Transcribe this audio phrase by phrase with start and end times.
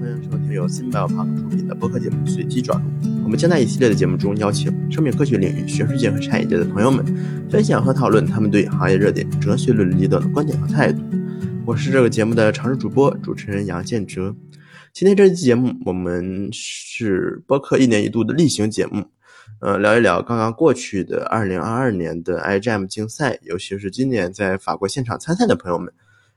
[0.00, 2.88] 欢迎收听由新白胖出品的播客节目《随机转录》。
[3.22, 7.04] 我们将在一系列的节目中邀请生命科学领域、学术界和产业界的朋友们，
[7.50, 11.02] 分享和讨论他们对行业热点、哲学伦理等的观点和态度。
[11.66, 14.34] 我是这个节目的常驻主播、主持人杨建哲。
[14.94, 19.04] 今天这期节目，我们是播客一年一度的例行节目，
[19.60, 25.92] 呃，聊一聊刚刚过去的2022年的 IGM 竞赛，尤其是今年在法国现场参赛的朋友们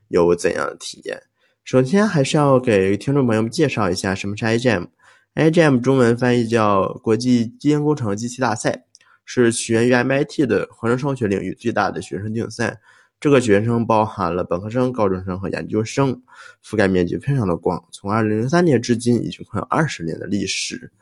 [0.08, 1.22] 有怎样的体验。
[1.64, 4.86] 首先，还是要给听众朋友们介绍一下什么是 IGM。
[5.34, 8.84] IGM 中文翻译叫国际基因工程机器大赛，
[9.24, 12.78] 是起源于 MIT 的合成生物学领域最大的学生竞赛。
[13.18, 16.20] 这个学生包含了本科生、高中生和研究生，
[16.62, 17.82] 覆盖面积非常的广。
[17.90, 20.92] 从2003年至今，已经快有二十年的历史。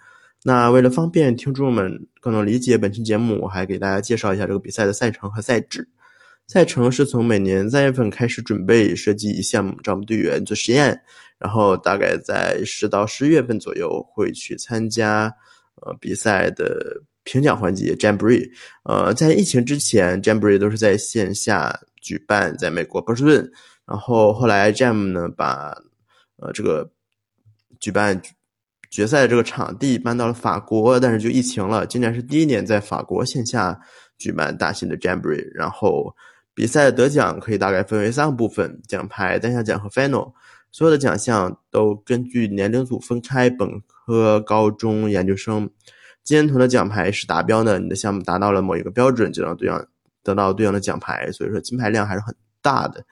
[0.45, 5.89] 那为了方便听众们更能理解本期节目，我还给大家介绍一下这个比赛的赛程和赛制。
[6.53, 11.01] 赛程是从每年三月份开始准备设计一项目，招募队员做实验，
[11.39, 15.35] 然后大概在十到十一月份左右会去参加
[15.77, 18.51] 呃比赛的评奖环节 Jamboree。
[18.85, 23.51] 呃，在疫情之前，Jamboree 都是在线下举办，在美国波士顿。
[23.87, 25.75] 然后后来 Jam 呢把
[26.37, 26.93] 呃这个
[27.81, 28.21] 举办
[28.91, 31.87] 决赛的这个场地搬到了法国，但是就疫情了。
[31.87, 33.81] 今年是第一年在法国线下
[34.19, 36.15] 举办大型的 Jamboree，然后。
[36.55, 40.33] 比赛的得奖可以大概分为三个部分：奖牌、单项奖和 final。
[40.71, 45.71] 所有的奖项都根据年龄组分开，本科、高中、研究生。
[46.25, 49.87] 金人头的奖牌是达标的，你的项目达到了某一个标准，就能对应
[50.23, 51.31] 得到对应的奖牌。
[51.33, 53.05] 所以说金牌量还是很大的。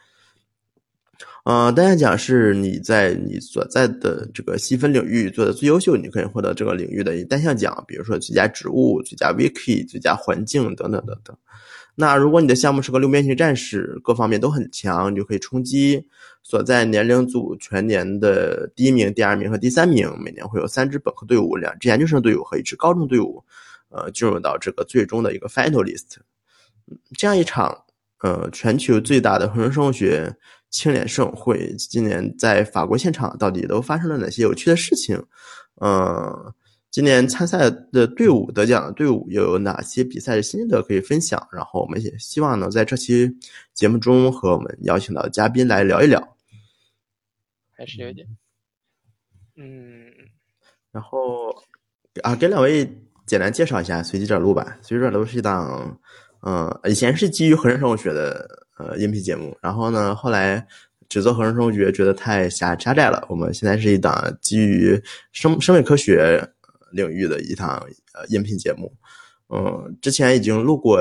[1.45, 11.37] 呃，单项奖是你在你所在的这个细分领域做的最优秀，你可以获得这个领域的单项奖，比如说最佳植物、最佳 wiki、最佳环境等等等等。
[12.01, 16.03] 那如果你的项目是个六边形战士，各方面都很强，你就可以冲击
[16.43, 20.11] 所在年龄组全年的第一名、第二名和第三名。
[20.19, 23.45] 每年会有三支本科队伍、两支研究生队伍和一支高中队伍，
[23.91, 26.17] 呃，进入到这个最终的一个 final list。
[27.19, 27.85] 这样一场
[28.23, 30.35] 呃全球最大的合成生物学
[30.71, 35.23] 青年盛会，今年在法国现场到底都发生了哪些有趣的事情？
[35.83, 36.55] 嗯。
[36.91, 41.41] 今年参赛的队伍得奖的队伍又有哪些比赛的心得可以分享？
[41.53, 43.31] 然后我们也希望能在这期
[43.73, 46.37] 节目中和我们邀请到的嘉宾来聊一聊。
[47.71, 48.27] 还是有点，
[49.57, 50.11] 嗯，
[50.91, 51.49] 然后
[52.25, 52.85] 啊，给两位
[53.25, 54.77] 简单介绍一下随机转录吧。
[54.83, 55.97] 随机转录是一档，
[56.43, 60.67] 嗯，以前是基于合成生物学的呃音频节目，然后呢，后来
[61.09, 66.45] 只做合成生物学觉得太狭狭窄了，我们现在是一档基于生生命科学。
[66.93, 67.85] 领域的一档
[68.15, 68.93] 呃音频节目，
[69.49, 70.99] 嗯，之前已经录过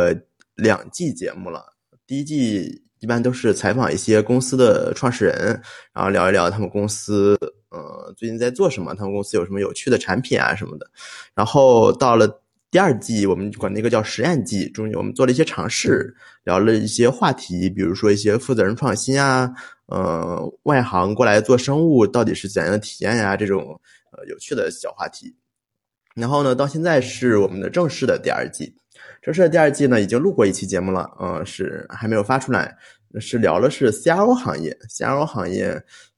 [0.56, 1.66] 两季节目了。
[2.06, 5.62] 第一季一般都是采访一些公司的创始人，
[5.94, 7.38] 然后聊一聊他们公司
[7.70, 10.90] 呃最近在做什么，他们公司有什么有趣的产品啊什么的。
[11.34, 12.28] 然后到了
[12.72, 16.14] 第二季，我们管那个叫实验季，中间我们做了一些尝试，
[16.44, 19.52] 聊了一些话题，比如说一些负责人创新啊，
[19.86, 23.80] 呃，外行过来做生物到底是怎样的体验呀，这种
[24.12, 25.34] 呃有趣的小话题。
[26.16, 28.76] 然后呢，到现在是我们的正式的第二季。
[29.22, 32.78] 正式的第二季呢，已经录过一期节目了，呃，是还没有发出来。
[33.20, 35.70] 是聊的是 CRO 行业，CRO 行业，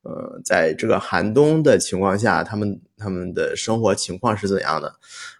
[0.04, 4.94] 呃，在这个寒冬的情况下，他们他们的生活情况是怎样的？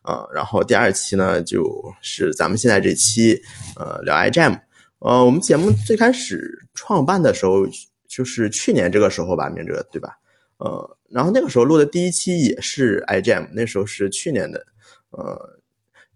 [0.04, 3.42] 呃，然后第二期呢，就是咱们现在这期，
[3.76, 4.60] 呃，聊 iGEM。
[5.00, 7.68] 呃，我们节目最开始创办的时候，
[8.08, 10.18] 就是去年这个时候吧，明哲对吧？
[10.58, 10.98] 呃。
[11.14, 14.66] 然后那个时候录的第一期也是 iGEM，那时候是去年的，
[15.10, 15.60] 呃，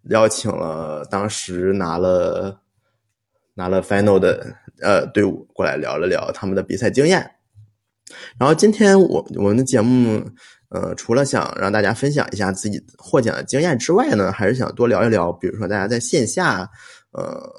[0.10, 2.62] 邀请了当时拿了
[3.56, 7.30] 拿了 final 的呃队伍过来聊了聊他们的比赛经验。
[8.38, 10.24] 然后今天我我们的节目，
[10.70, 16.70] 呃，除了想让大家分享一下自己获奖的经验之外呢，还是想多聊一聊，比如说大家在线下，
[17.12, 17.52] 呃，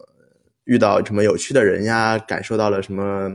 [0.65, 3.31] 遇到什么有趣的人呀，感受到了什么。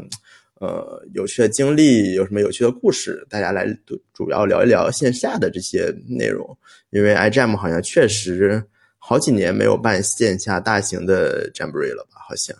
[0.61, 3.25] 呃，有趣的经历有什么有趣的故事？
[3.27, 3.65] 大家来
[4.13, 6.55] 主要聊一聊线下的这些内容，
[6.91, 8.63] 因为 iGEM 好像确实
[8.99, 12.21] 好几年没有办线下大型的 Jamboree 了吧？
[12.29, 12.55] 好像。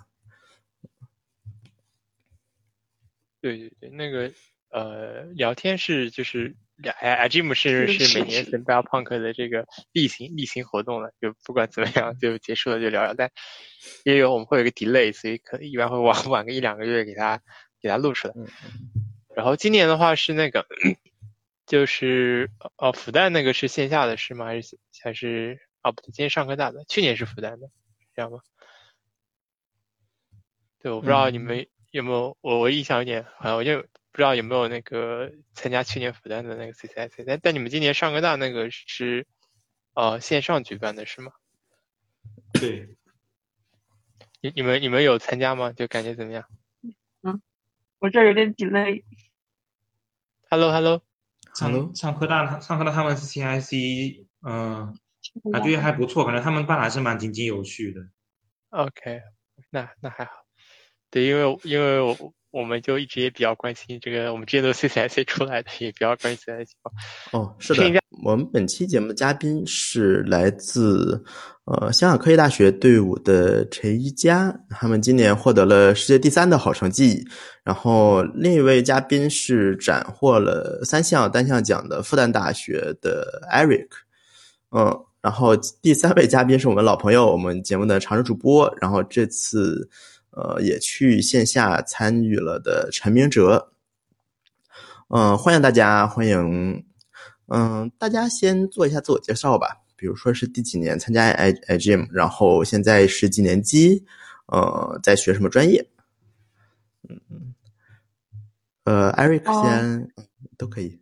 [3.39, 4.31] 对对对，那个
[4.71, 13.30] 呃，聊天是就是，i iGEM 是是每年 Cyberpunk 的这个例行例行活动了，就不管怎么样就结束了就聊聊，但
[14.06, 17.39] 也有我们会有一个 delay，所以可能一般会晚晚个一两个月给他。
[17.81, 18.33] 给它录出来，
[19.36, 20.68] 然后今年的话是那个，
[21.66, 24.45] 就是哦，复旦那个是线下的是吗？
[24.45, 27.69] 还是还是哦不对，今天上科大的，去年是复旦的，
[28.16, 28.39] 这样吗？
[30.80, 37.24] 对，我不知道你们有没有，我我印象有点，好像我就不知道有没有那个参加去年复旦的那个 CCIC？
[37.25, 39.25] 但但你们今年上科大那个是
[39.94, 41.31] 呃线上举办的是吗？
[42.54, 42.95] 对。
[44.44, 45.72] 你你们你们有参加吗？
[45.72, 46.45] 就感觉怎么样？
[48.01, 49.03] 嗯，我这有点 delay。
[50.50, 51.01] Hello Hello
[51.59, 54.98] Hello，上科大上科大他们是 CIC，嗯，
[55.51, 58.01] 感觉还不错，感觉他们办还是蛮井井有序的。
[58.69, 59.21] OK，
[59.69, 60.41] 那那还好。
[61.12, 62.18] 对，因为因为我。
[62.52, 66.68] 我们就一直也比较关心这个，我们之前都 CCIC 出来的，也比较关心 CCIC。
[67.31, 68.02] 哦，是的。
[68.25, 71.24] 我们本期节目的嘉宾是来自
[71.63, 77.25] 呃香港科技大学队伍的陈一佳，他们今年获得了世界第三的好成绩。
[77.64, 83.88] 然后另一位嘉宾是斩获了三项单项奖的复旦大学的 Eric。
[84.72, 88.75] 嗯，然后第三位嘉宾是我们老朋友，我们节目的常驻主播。
[88.81, 89.90] 然后这次。
[90.31, 93.74] 呃，也去线下参与了的陈明哲，
[95.10, 96.86] 嗯，欢迎大家，欢迎，
[97.48, 104.06] 嗯，大家先做一下自我介绍吧，比如说是第几年参加 i i gym，然后现在是几年级，
[104.45, 105.86] 呃，在学什么专业？
[107.10, 107.54] 嗯嗯，
[108.86, 110.13] 呃，Eric 先
[110.57, 111.01] 都可以。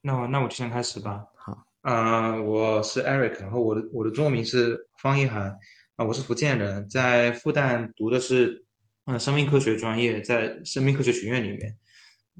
[0.00, 1.24] 那我那我就先开始吧。
[1.36, 5.56] 好，嗯，我是 Eric，然后我的我的中文名是方一涵。
[5.96, 8.66] 啊，我是福建人，在复旦读的是
[9.06, 11.74] 嗯生命科学专业，在生命科学学院里面，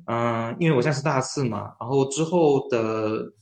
[0.06, 3.32] 嗯，因为我现在是大四嘛，然后之后的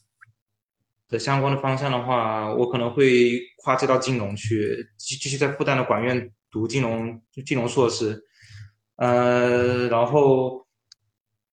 [1.09, 8.23] 的相关的方向的话，我可能会跨界到金融去，继继续在复旦的管院读金融就金融硕士，
[8.97, 10.64] 呃，然后。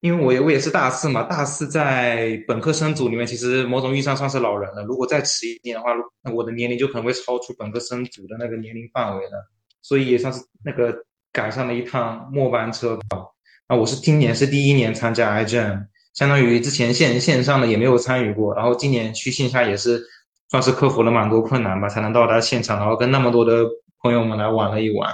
[0.01, 4.83] 因为我也我也是大四嘛，大四在本科生组里面，其实某种意义上算是老人了。
[4.83, 5.91] 如果再迟一点的话，
[6.23, 9.47] 那我的年龄就可能会超出本科生组的那个年龄范围了，
[9.83, 13.27] 所以也算是那个赶上了一趟末班车吧。
[13.67, 20.03] 啊，我是今年是第一年参加 IGM，相当于之前线线上的也没有参与过，然后今年去线下也是
[20.49, 23.67] 算是克服了蛮多困难吧，才能到达现场，然后跟那么多的
[24.01, 25.13] 朋友们来玩了一玩。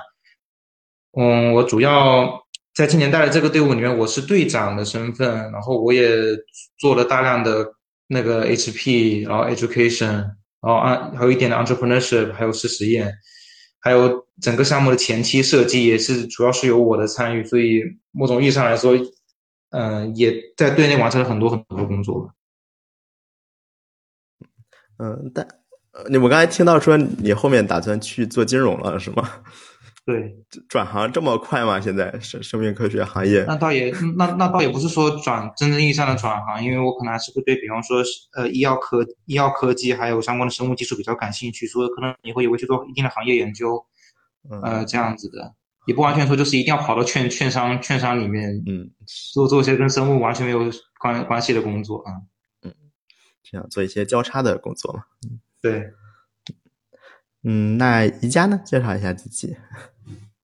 [1.19, 2.46] 嗯，我主要。
[2.77, 6.15] 在今年带的这个队伍里面，我是队长的身份，然后我也
[6.77, 7.73] 做了大量的
[8.05, 13.11] 那个 HP，然后 education，然后啊还有一点的 entrepreneurship，还有试实验，
[13.79, 17.81] 还有整个项目的前期设计也是主要是由我的参与，所以
[18.11, 18.93] 某种意义上来说，
[19.71, 22.31] 嗯，也在队内完成了很多很多工作。
[24.99, 25.47] 嗯，但
[26.11, 29.27] 你我刚才听到说你后面打算去做金融了，是吗？
[30.07, 30.33] 对，
[30.69, 31.81] 转行这么快吗？
[31.81, 33.43] 现在生生命科学行业？
[33.45, 38.01] 那倒也，那那倒也不是说转真正意义上的转行，因为我可能还是会对比方说，
[38.37, 43.85] 呃，医药科、医药科技还有相关的生物技术比较感兴趣，所以可能以后也会去做一定的行业研究，
[44.63, 45.53] 呃，这样子的，
[45.87, 48.89] 也不完全说就是一定要跑到券券商券商里面，嗯，
[49.33, 50.71] 做做一些跟生物完全没有
[51.01, 52.13] 关关系的工作啊，
[52.63, 52.73] 嗯，
[53.43, 55.91] 这样做一些交叉的工作嘛，嗯，对，
[57.43, 58.61] 嗯，那宜家呢？
[58.63, 59.53] 介绍一下自己。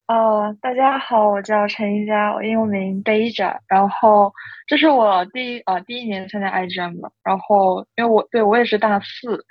[0.08, 4.34] 呃，大家好，我叫陈一佳，我英文名 Deja，然后
[4.68, 9.46] 这是我第一呃第一年参加 IGM 了，然后因为我对我也是大四，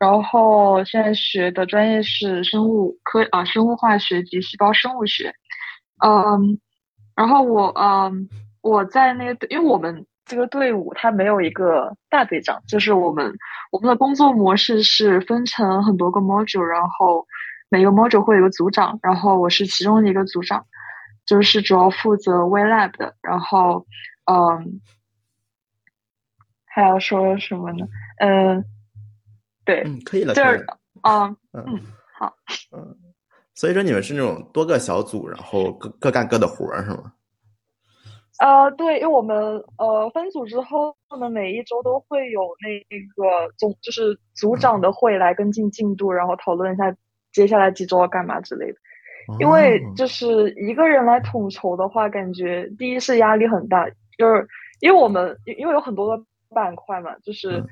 [0.00, 5.34] 然后现在学的专业是生物科啊生物化学及细胞生物学，
[6.02, 6.58] 嗯，
[7.14, 8.28] 然后我嗯
[8.62, 13.30] 我在那个因为我们这个队伍它没有一个大队长，就是我们
[13.70, 17.26] 我们的工作模式是分成很多个 module，然后。
[17.70, 20.66] 每个 module 会有个组长，然后我是其中的一个组长，
[21.26, 23.14] 就是主要负责 WeLab 的。
[23.20, 23.86] 然后，
[24.24, 24.80] 嗯，
[26.64, 27.86] 还要说什么呢？
[28.20, 28.64] 嗯，
[29.66, 30.66] 对，嗯，可以了，就是
[31.02, 31.82] 嗯嗯，
[32.18, 32.32] 好，
[32.72, 32.96] 嗯，
[33.54, 37.12] 所以说你们是那种多个小组，然后各各干各的活儿，是吗？
[38.38, 39.36] 呃，对，因为我们
[39.76, 42.80] 呃分组之后，我们每一周都会有那
[43.14, 46.96] 个总就是组长的会来跟进进度，然后讨论一下。
[47.38, 48.78] 接下来几周要干嘛之类的，
[49.38, 54.44] 因为就是一个人来统筹的话，感觉第一是压力很大，就是
[54.80, 57.62] 因为我们因为有很多的板块嘛，就是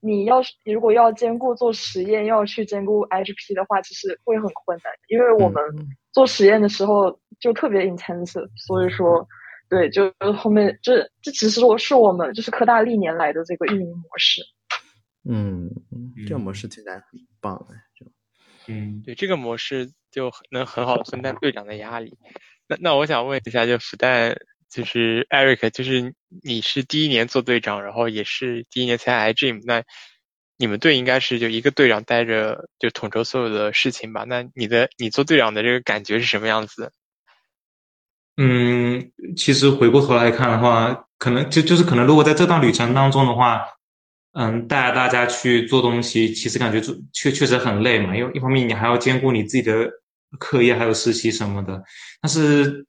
[0.00, 4.92] 你要是你如果要兼顾做实验，要去兼顾 HP 的话，其实会很困难。
[5.06, 5.62] 因为我们
[6.12, 9.24] 做实验的时候就特别 intense，所以说
[9.68, 14.42] 对，就后面这这其实我是我们就是科大历年来的这个运营模式。
[15.26, 15.70] 嗯，
[16.26, 17.04] 这个模式听起来很
[17.40, 17.93] 棒哎，就。
[18.66, 22.16] 嗯，对这个模式就能很好的分担队长的压力。
[22.66, 24.36] 那那我想问一下，就复旦
[24.70, 29.82] 就是 Eric，就是你是第一年做队长，然后也是第一年参加 iGym，那
[30.56, 34.24] 你们队应该是就一个队长带着就统筹所有的事情吧？
[34.26, 36.92] 那你的你做队长的这个感觉是什么样子？
[38.36, 43.64] 嗯，其实回过头来看的话，可能就就是可能，如果在这段旅程当中的话，
[44.34, 49.88] 嗯，带大家去做东西，其实感觉做确确实很累嘛，因为一方面你还要兼顾你自己的
[50.40, 51.80] 课业，还有实习什么的。
[52.20, 52.84] 但是，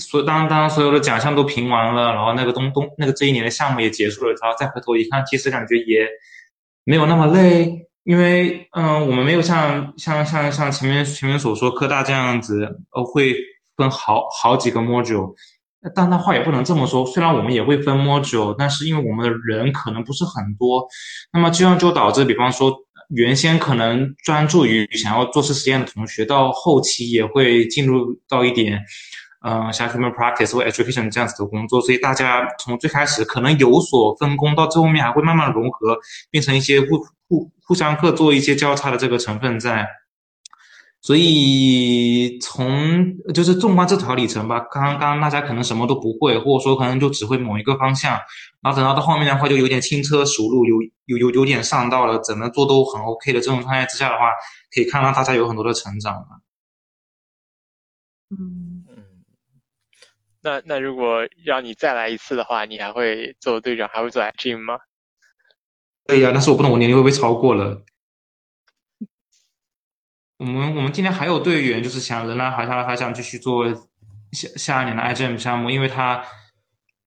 [0.00, 6.08] 所当当所有的奖项都评完了，然后那个东东那个这一年的项目也结束了，然后再回头一看，其实感觉也
[6.84, 7.86] 没有那么累。
[8.02, 13.34] 因为，嗯，我们没有像像像像前面前面所说科大这样子，呃，会
[13.76, 15.34] 分好好几个 module。
[15.94, 20.86] 但那话也不能这么说，虽然我们也会分 module，但是因为我们的人可能不是很多，
[21.32, 22.74] 那么这样就导致，比方说
[23.10, 28.80] 原先可能专注于想要做事实验的同学，到后期也会进入到一点。
[29.40, 35.96] 嗯，像 human practice 或 education 这样子的工作，所以大家从最开始可能有所分工，到最后面还会慢慢融合，
[36.28, 39.86] 变成一些互互互相各做一些交叉的这个成分在。
[41.00, 48.12] 所以从就是纵观这条里程吧，刚刚刚大家可能什么都不会，或者说可能就只会某一个方向，
[48.60, 50.76] 然后等到到后面的话就有点轻车熟路，有
[51.06, 54.32] 有有有点上道了，怎么做都很 OK 的这种状态之下的话，
[54.74, 56.14] 可以看到大家有很多的成长
[58.30, 58.84] 嗯。
[60.40, 64.78] 那那如果让你再来一次的话，你还会做队长，还会做 gym 吗？
[66.06, 67.82] 对呀，但是我不懂我年龄会不会超过了。
[70.38, 73.68] 我们我们今天还有队员，就是想仍然还想还想继续做
[74.32, 76.22] 下下一年的 IGM 项目，因为他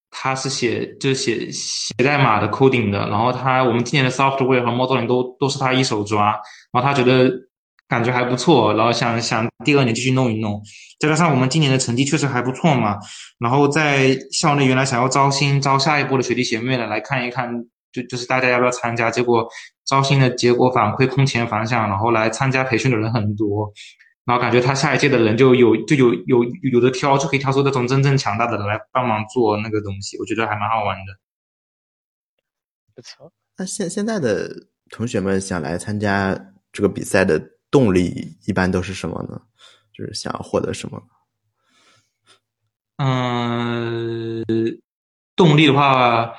[0.09, 6.25] 他是写就是写写代码的 coding 的，然后他我们今年的 software 和 modeling 都都是他一手抓，
[6.71, 7.31] 然后他觉得。
[7.91, 10.63] 感觉还不错，然后想想第二年继续弄一弄，
[10.97, 12.97] 再加上我们今年的成绩确实还不错嘛，
[13.38, 19.12] 然后在校内原来想要招新招下一波的学弟学妹的来看一看，就就是大家要不要参加？
[19.12, 19.48] 结果
[19.86, 23.71] 招新的结果反馈空前反响，然后来参加培训的人很多，
[24.25, 31.13] 然后感觉他下一届的人就有就有有有的挑，就可以挑出那种真正强大的人来帮忙做那个东西，我觉得还蛮好玩的。
[32.95, 37.41] 不错，那现现在的同学们想来参加这个比赛的。
[37.71, 39.41] 动力一般都是什么呢？
[39.93, 41.01] 就是想要获得什么？
[42.98, 44.43] 嗯，
[45.38, 46.33] 动力的话，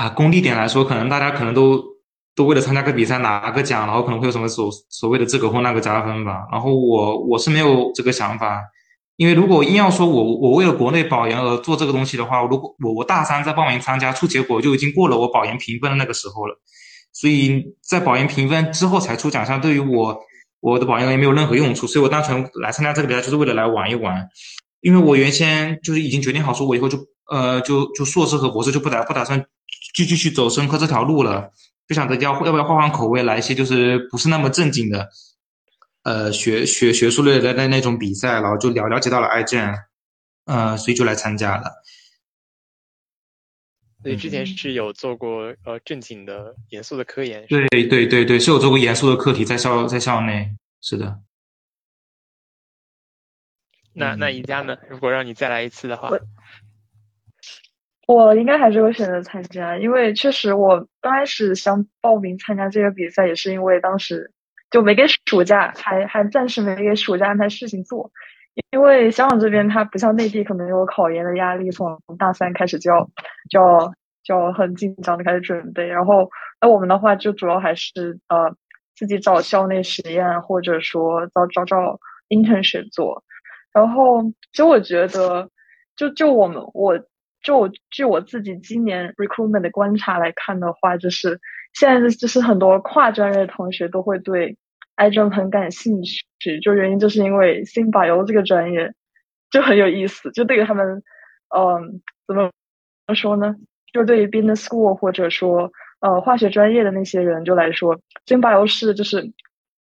[0.00, 1.78] 啊，功利点来说，可能大家可能都
[2.34, 6.46] 都为了参加个比赛拿个奖，然后可能会有什么所所谓的这个或那个加分吧。
[6.50, 8.62] 然后我我是没有这个想法，
[9.16, 16.58] 因为如果硬要说我我为了国内保研而做这个东西的话，如果我我大三再报名参加，出结果就已经过了我保研评分的那个时候了，
[17.12, 20.18] 所以在保研评分之后才出奖项，对于我。
[20.62, 24.28] 我的保研也没有任何用处，所以我单纯来参加这个比赛就是为了来玩一玩。
[24.82, 26.98] 因为我原先就是已经决定好，说我以后就
[27.30, 29.42] 呃就就硕士和博士就不打不打算
[29.94, 31.52] 继续去走生科这条路了，
[31.88, 35.08] 就想着要要不要换换口味，来一些就是不是那么正经的，
[36.02, 39.74] 呃学学学术类的那那种比赛，然后就了了解到了 IGN，
[40.44, 41.82] 呃，所以就来参加了。
[44.02, 51.20] 所以之前是有做过呃正经的严肃的科研，对对对对，是有做过严肃的课题在校在校内，是的。
[53.92, 54.78] 那那宜家呢？
[54.88, 56.08] 如果让你再来一次的话，
[58.12, 64.32] 我应该还是会选择参加，因为确实我刚开始想报名参加这个比赛，也是因为当时
[64.68, 68.10] 就没给暑假，还还暂时没给暑假安排事情做。
[68.72, 73.08] 因为香港这边它不像内地，可能有考研的压力，从大三开始就要
[73.48, 73.92] 就要
[74.24, 75.86] 就要很紧张的开始准备。
[75.86, 76.28] 然后
[76.60, 78.56] 那我们的话就主要还是呃
[78.96, 83.22] 自己找校内实验，或者说找找找 internship 做。
[83.72, 85.48] 然后其实我觉得，
[85.94, 86.98] 就就我们我
[87.42, 91.40] 就据我自己今年 recruitment 的观察来看的话，就是
[91.74, 94.56] 现在就是很多跨专业的同学都会对。
[94.96, 98.92] 癌症很感兴趣，就原因就是因为 Bio 这个专业
[99.50, 101.02] 就很有意思，就对于他们，
[101.56, 102.50] 嗯，怎么
[103.06, 103.56] 怎么说呢？
[103.94, 109.32] 就对于 Business School 或者说呃化学专业的那些人就来说，Bio 是就是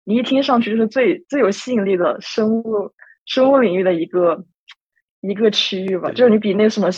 [0.04, 2.92] 你一听上去就是最最有吸引力的生物
[3.26, 4.44] 生物领域的一个
[5.20, 6.90] 一个区域吧，就是你比那什么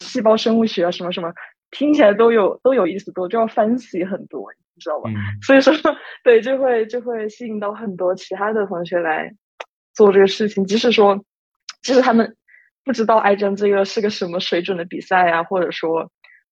[0.00, 1.32] 细胞生物学啊什么什么
[1.70, 4.50] 听起来都有都有意思多，就要 fancy 很多。
[4.74, 5.10] 你知道吧？
[5.42, 5.74] 所以说，
[6.22, 9.32] 对，就会就会吸引到很多其他的同学来
[9.92, 10.64] 做这个事情。
[10.64, 11.24] 即使说，
[11.82, 12.36] 即使他们
[12.84, 16.12] 不知道癌症这个是个什么水准的比赛呀，或者说，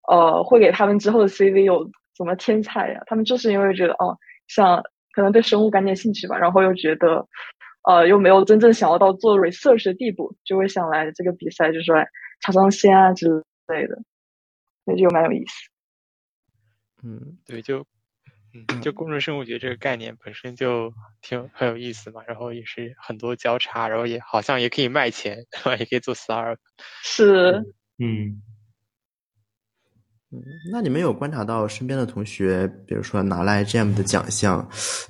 [0.09, 3.03] 呃，会给他们之后的 CV 有什么天才呀？
[3.07, 4.17] 他们就是因为觉得，哦，
[4.49, 4.83] 像
[5.13, 7.29] 可能对生物感点兴趣吧，然后又觉得，
[7.87, 12.09] 呃，又没有真正想要到做 research 的地步，就会想来这个比赛，就是来
[12.45, 13.29] 尝尝鲜啊之
[13.69, 14.03] 类的，
[14.85, 15.53] 那就蛮有意思。
[17.03, 17.87] 嗯，对，就。
[18.69, 25.45] 嗯，就工程生物学这个概念本身就挺很有意思嘛，然后也是很多交叉，然后也好像也可以卖钱，
[25.81, 26.57] 也可以做 startup。
[27.03, 27.65] 是，
[27.99, 28.41] 嗯。
[30.31, 34.69] 嗯，那你们有观察到身边的同学，比如说拿了 IGM 的奖项，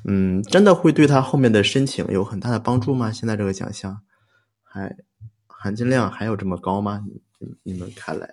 [0.08, 3.12] 嗯，真的会对他后面的申请有很大的帮助吗？
[3.12, 4.00] 现在这个奖项
[4.62, 4.96] 还
[5.46, 7.04] 含金量还有这么高吗？
[7.62, 8.28] 你们看来？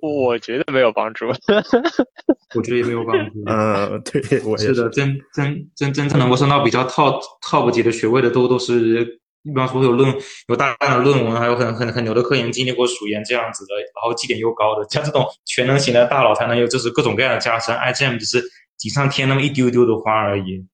[0.00, 1.26] 我觉得没有帮助，
[2.54, 3.42] 我觉得也没有帮助。
[3.46, 9.20] 嗯， 对，我是的，真真真真正能够升到比较 top top 级的学位的，都都是。
[9.42, 10.12] 比方说有论
[10.48, 17.72] 有大量的论文，还有很很很牛的科研经历过数研这样子的，然后绩点又高的，像这种全能型的大佬才能有，就是各种各样的加深。
[17.76, 18.42] IGM 只是
[18.76, 20.66] 锦上添那么一丢丢的花而已。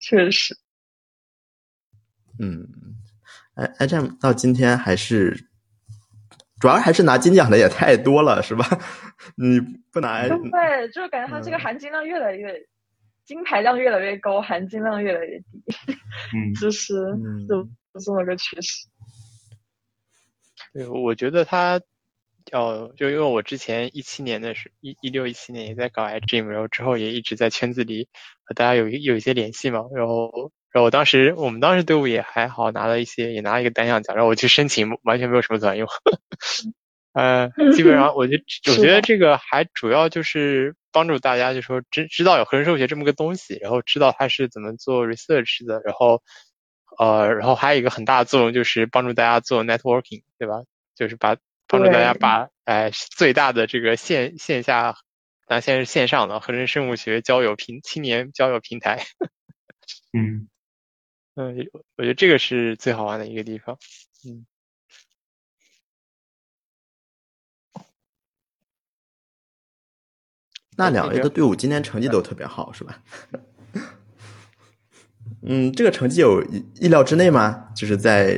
[0.00, 0.56] 确实。
[2.40, 2.66] 嗯
[3.54, 5.47] ，I IGM 到今天还是
[6.60, 8.64] 主要还是拿金奖的也太多了，是吧？
[9.36, 9.60] 你
[9.92, 12.54] 不拿，对，就是感觉它这个含金量越来越。
[13.24, 15.44] 金牌量越来越高，含金量越来越低，
[16.34, 16.94] 嗯， 就是
[17.46, 17.68] 就
[18.02, 18.86] 这么个趋势。
[20.72, 21.78] 对，我觉得他
[22.52, 28.08] 哦就因为我之前一七年的时一一六一七年也在搞 IGM，然后之后也一直在圈子里
[28.44, 35.88] 和大家有有一些联系嘛，然后然后我当时我们当时队伍也还好，拿了一些也拿了一个单项奖，然后我去申请完全没有什么卵用。
[37.14, 38.36] 呃，基本上， 我觉
[38.68, 46.22] 我觉得这个还主要就是帮助大家，就说知知道有合成生物学这么个东西，然后知道它是怎么做 research 的，然后
[46.98, 50.62] 呃，然后还有一个很大的作用就是帮助大家做 networking，对吧？
[50.94, 54.94] 就是把帮助大家把哎最大的这个线线下，
[55.48, 59.04] 咱现在是线上的合成生物学交友平青年交友平台。
[60.12, 60.48] 嗯
[61.38, 61.54] 嗯，
[61.96, 63.78] 我觉得这个是最好玩的一个地方。
[64.26, 64.44] 嗯。
[70.76, 73.00] 那两位的队伍今天成绩都特别好，是吧？
[75.42, 76.42] 嗯，这个成绩有
[76.74, 77.72] 意料之内吗？
[77.72, 78.36] 就是在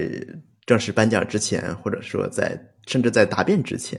[0.67, 3.99] 正式颁奖之前，或者说在甚至在答辩之前。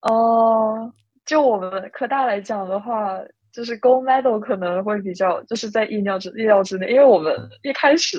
[0.00, 0.92] 哦，
[1.24, 3.20] 就我们科大来讲的话，
[3.52, 8.18] 就是 Gold Medal 可能会比较就是在意料之意料之内，因为我们一开始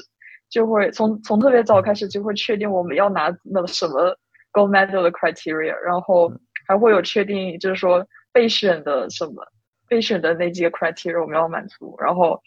[0.50, 4.17] 就会从从特别早开始就会确定我们要拿那什么
[4.52, 6.32] Gold Medal 的 criteria，然后。
[6.65, 9.46] 还会有确定，就是说备选的什么
[9.89, 12.41] 备选的那几个 criteria 我们要满足，然后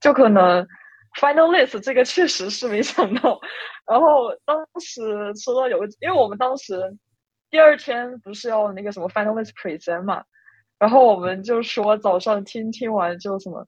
[0.00, 0.66] 就可能
[1.20, 3.38] final list 这个确实是没想到。
[3.86, 5.00] 然后当时
[5.36, 6.82] 说到有个，因为我们当时
[7.48, 10.24] 第二天不是要那个什么 final list present 嘛，
[10.80, 13.64] 然后我们就说早上听听完就什么，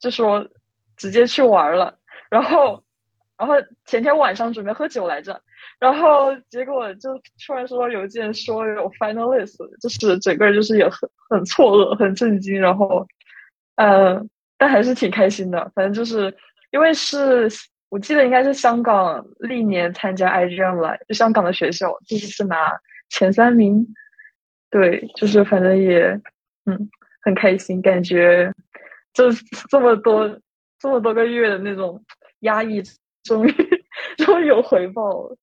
[0.00, 0.48] 就说
[0.96, 1.96] 直接去玩了，
[2.30, 2.82] 然后
[3.36, 5.40] 然后前天晚上准备喝酒来着。
[5.78, 7.10] 然后结果就
[7.46, 12.58] 突然收到邮件说有 finalist，就是整个人就是也很很错愕、很震惊。
[12.58, 13.06] 然后，
[13.76, 14.20] 呃，
[14.56, 15.70] 但还是挺开心的。
[15.74, 16.34] 反正就是
[16.70, 17.48] 因为是
[17.90, 22.72] 我记得应该是香港历年参加 IGM 来，就香港的学校第一次拿
[23.10, 23.86] 前三名。
[24.72, 26.20] 对，就是反正也
[26.64, 28.52] 嗯很开心，感觉
[29.12, 29.30] 这
[29.68, 30.40] 这么多
[30.78, 32.02] 这么多个月的那种
[32.40, 32.82] 压抑，
[33.22, 33.54] 终于
[34.16, 35.36] 终于有回报了。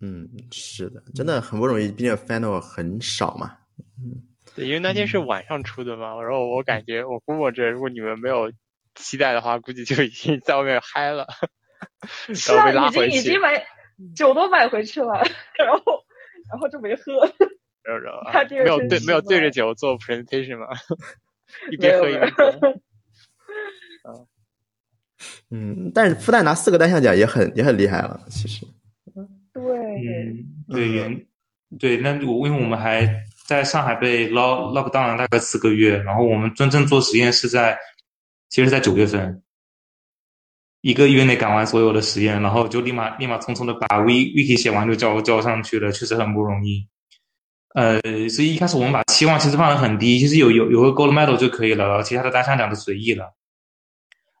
[0.00, 3.58] 嗯，是的，真的很不容易，毕竟 final 很少嘛。
[3.98, 4.22] 嗯，
[4.54, 8.52] 对，因为那天是晚上出的嘛，然后我感觉我估摸着，如果你们没有
[8.94, 11.26] 期待的话，估计就已经在外面嗨了。
[12.32, 13.66] 是啊，已经已经买
[14.14, 15.14] 酒都买回去了，
[15.58, 16.04] 然后
[16.48, 17.28] 然后就没喝。
[17.82, 20.66] 然后没有对 没有对着酒做 presentation 吗？
[21.70, 22.80] 一边喝一边喝。
[25.50, 28.64] 嗯，但是复旦拿四个单项奖也很也很厉害了，其实。
[29.52, 31.26] 对，嗯，对原，
[31.78, 33.06] 对，那我因为我们还
[33.46, 37.76] 在上海被 lock lock down 了大概四个月，然后我们真正做实验是在，
[38.48, 39.42] 其实，在九月份，
[40.80, 46.88] 一个月内赶完所有的实验，然后就立马立马匆匆的把 v wiki 写完就交交上去了，确实很不容易。
[47.74, 53.34] 呃，所以一开始我们把期望其实放的很低，其实有有有个 gold medal 就可以了，然后其他的单项奖都随意了。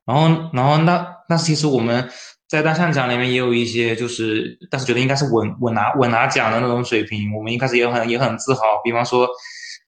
[0.04, 2.10] 然后，然后那那其实我们。
[2.50, 7.32] 在单项奖里面也有一些，就是，但是觉得应该是稳稳拿稳拿奖的那种水平。
[7.32, 9.28] 我们一开始也很也很自豪，比方说，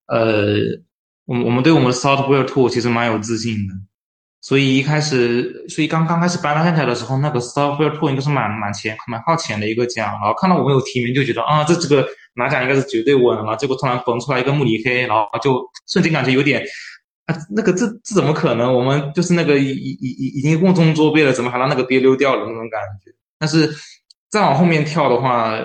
[0.07, 0.45] 呃，
[1.25, 3.75] 我们我们对我们的 software tool 其实蛮有自信的。
[4.41, 10.13] 所以一开始，所以刚刚开始颁单项奖的时候，那个 software tool 应该是蛮蛮前蛮靠前的一个奖。
[10.13, 13.57] 然后看到我们有提名，就觉得啊，这这个拿奖应该是绝对稳了。
[13.57, 16.63] 结果突然蹦出来一个慕尼黑，然后就瞬间感觉有点。
[17.27, 18.75] 啊，那个这这怎么可能？
[18.75, 23.13] 我们就是那个已已已已经瓮中捉鳖了，怎么还让那个鳖溜掉了那种感觉？
[23.39, 23.73] 但是
[24.29, 25.57] 再往后面跳的话，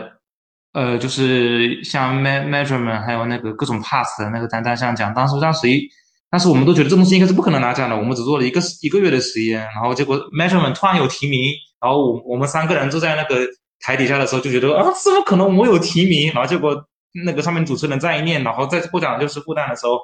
[0.73, 5.82] 呃，就是像 measurement 还有那个各种 pass 的那个单单项奖，当时当时一
[6.30, 13.47] 但是我们都觉得这东西应该是不可能拿奖的，我们只做了一个一个月的实验，然后结果 measurement 突然有提名，然后我我们三个人坐在那个
[13.79, 16.31] 台底下的时候就觉得啊，怎么可能我有提名？
[16.33, 16.85] 然后结果
[17.25, 19.99] 那个上面主持人再一念，然后再获奖就是复旦的时候，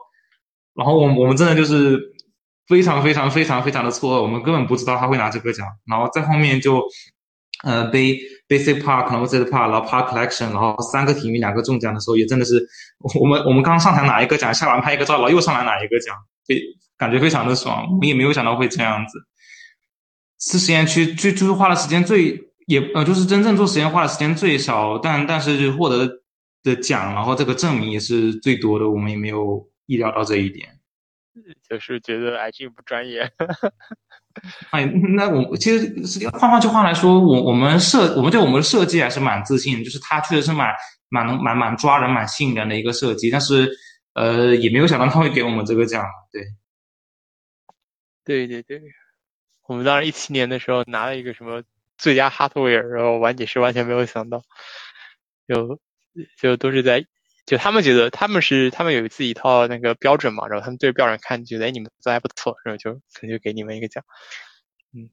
[0.75, 1.99] 然后我我们真的就是
[2.67, 6.83] 非常非常非常非常的错愕，我们根本不知道他会拿这个奖，然后在后面就
[7.63, 12.65] 呃被 basic part、c o n c e p t part，然后 Park collection，然后三个提名两个中奖的时候，也真的是
[13.19, 16.15] 我们我们刚上台拿一个奖，下完拍一个照，然后又上来拿一个奖，
[16.47, 16.61] 非
[16.97, 19.19] 感觉非常的爽，我们也没有想到会这样子。
[20.39, 26.21] 是实验区最就是花的时间最也呃就是真正做实验花的时间最少，但但是获得
[26.63, 30.79] 的奖，然后这个证明也是最多的，我们也没有意料到这一点。
[31.67, 33.31] 就是觉得 IG 不专业。
[34.71, 40.73] 哎，那我其实是换换句话来说，我我们设我们对我们的设计还是蛮自信，就是它确实是蛮
[41.09, 43.69] 蛮能蛮蛮抓人、蛮吸引人的一个设计，但是
[44.13, 46.41] 呃也没有想到他会给我们这个奖，对。
[48.25, 48.81] 对对对，
[49.67, 51.61] 我们当时一七年的时候拿了一个什么
[51.97, 54.43] 最佳 hardware，然后完也是完全没有想到，
[55.47, 55.79] 就
[56.39, 57.05] 就都是在。
[57.45, 64.01] 就他们觉得他们是他们有自己一套那个标准嘛，然后他们对标准看，觉得哎你们做还不错，然后就可能就给你们一个奖。
[64.93, 65.09] 嗯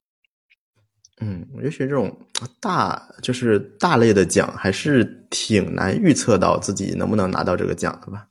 [1.20, 2.16] 嗯，我觉得这种
[2.60, 8.28] 大就是大类的奖，还是挺难预测到自己能不能拿到这个奖的吧。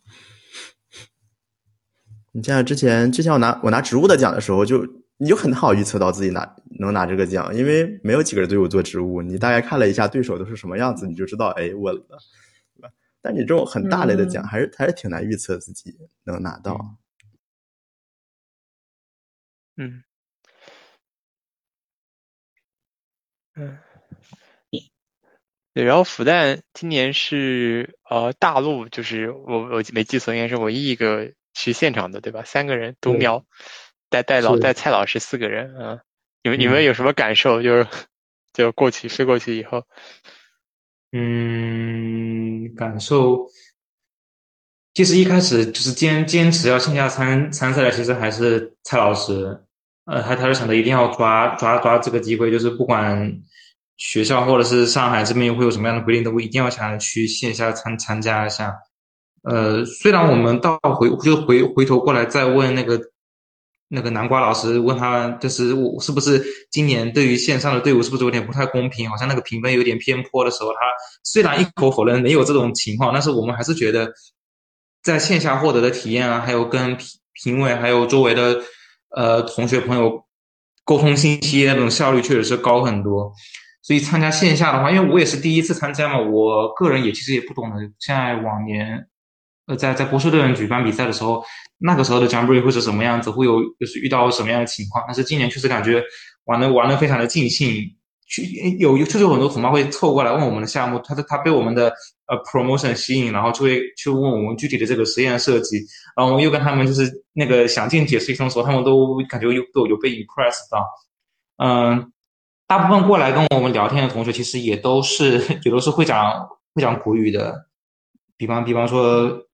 [2.32, 4.88] 你像之前之前我拿我拿植物的奖的时候，就
[5.20, 12.18] 你就很好预测到自己拿能拿这个奖，因为没有几个人对我做植物，你大概看了一下对手都是什么样子，你就知道哎稳了。
[12.76, 12.90] 对吧
[13.22, 16.96] 但你这种很大类的奖，还是还是挺难预测自己能拿到。
[19.76, 20.04] 嗯，
[23.56, 23.78] 嗯，
[25.74, 25.84] 对。
[25.84, 32.44] 然后复旦今年是呃大陆，就是我我没记错，应该是唯一一个去现场的，对吧？
[32.46, 33.46] 三个人都瞄，
[34.10, 36.00] 带带老带蔡老师四个人啊。
[36.42, 37.62] 你们你们有什么感受？
[37.62, 37.88] 就是
[38.54, 39.84] 就过去飞过去以后。
[41.12, 43.46] 嗯，感受
[44.94, 49.66] 其实一开始就是坚坚持要线下参参赛的，其实还是蔡老师。
[50.06, 53.42] 呃，他他就想着一定要抓抓抓这个机会，就是不管
[53.98, 58.74] 学校或者是上海这边会有什么样的规定，都一定要想去线下参参加一下。
[59.44, 63.12] 呃，虽然我们到回就回回头过来再问那个。
[63.92, 69.10] 那个南瓜老师问他，就是我是不是今年对于线上的队伍是不是有点不太公平？
[69.10, 70.80] 好像那个评分有点偏颇的时候，他
[71.24, 74.14] 虽然一口否认没有这种情况，但是我们还是觉得
[75.02, 78.62] 在线下获得的体验啊，还有跟评评委还有周围的
[79.16, 80.24] 呃同学朋友
[80.86, 83.34] 沟通信息那种效率确实是高很多。
[83.82, 87.78] 所以参加线下的话，因为我也是第一次参加嘛，我个人也其实也不懂的。
[87.98, 89.08] 现在往年
[89.66, 91.44] 呃在在波士顿举办比赛的时候。
[91.82, 93.32] 那个时候的 Jamboree 会是什么样子？
[93.32, 95.02] 会有就是遇到什么样的情况？
[95.08, 96.04] 但是今年确实感觉
[96.44, 97.70] 玩的玩的非常的尽兴，
[98.28, 98.44] 去
[98.78, 101.94] 有确实有很多同伴会凑过来问我们的项目，他他被我们的
[102.28, 105.78] 呃 promotion 吸引，然后就会去问我们具体的这个实验设计，
[106.18, 110.86] 然后我们又跟他们就是那个详尽解释一通，说他们都感觉有有有被 impressed 到。
[111.64, 112.12] 嗯，
[112.68, 117.68] 大部分过来跟我们聊天的同学其实也都是也都是会讲会讲国语的，
[118.38, 119.46] 比方比方说。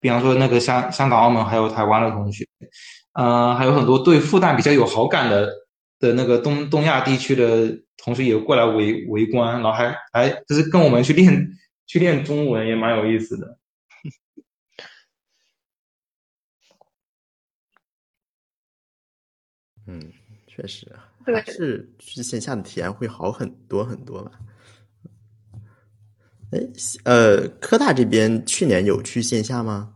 [0.00, 2.46] 比方说那个香香港、澳门还有台湾的同学，
[3.14, 5.50] 呃，还有很多对复旦比较有好感的
[5.98, 11.48] 的那个东东亚地区的同学也过来围围观，然后还还就是跟我们去练
[11.86, 13.58] 去练中文，也蛮有意思的。
[19.86, 20.12] 嗯，
[20.46, 20.86] 确实，
[21.24, 24.32] 还是去线下的体验会好很多很多吧。
[26.50, 26.58] 哎，
[27.04, 29.92] 呃，科大这边去年有去线下吗？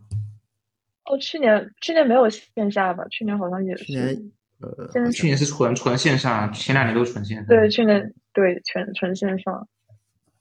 [1.07, 3.05] 哦，去年去年没有线下吧？
[3.11, 3.85] 去年好像也是。
[3.85, 7.47] 去年呃，去年是纯纯线上，前两年都是纯线上。
[7.47, 9.67] 对，去年对全纯线上。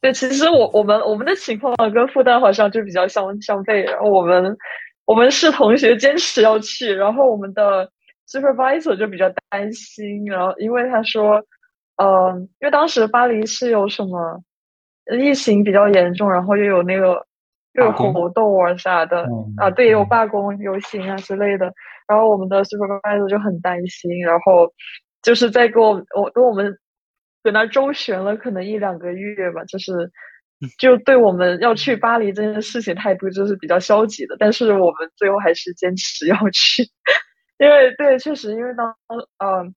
[0.02, 3.84] 对，其实我我们我们的情况跟复旦好像就比较相相悖。
[3.90, 4.58] 然后我们
[5.06, 7.90] 我们是同学坚持要去，然后我们的
[8.28, 11.42] supervisor 就比较担心，然后因为他说，
[11.96, 14.44] 嗯，因为当时巴黎是有什么。
[15.20, 17.26] 疫情比较严重，然后又有那个
[17.74, 21.74] 又有活动啊啥的啊，对，也有罢工、游行啊之类的。
[22.08, 24.72] 然后我们的 supervisor 就很担心，然后
[25.22, 26.78] 就是在跟我我跟我们
[27.44, 30.12] 在那周旋了可能一两个月吧，就是
[30.78, 34.36] 就对我们要去巴黎这件事情态度就是比较消极的。
[34.38, 36.84] 但是我们最后还是坚持要去，
[37.58, 38.96] 因为对，确实因为当
[39.38, 39.74] 嗯，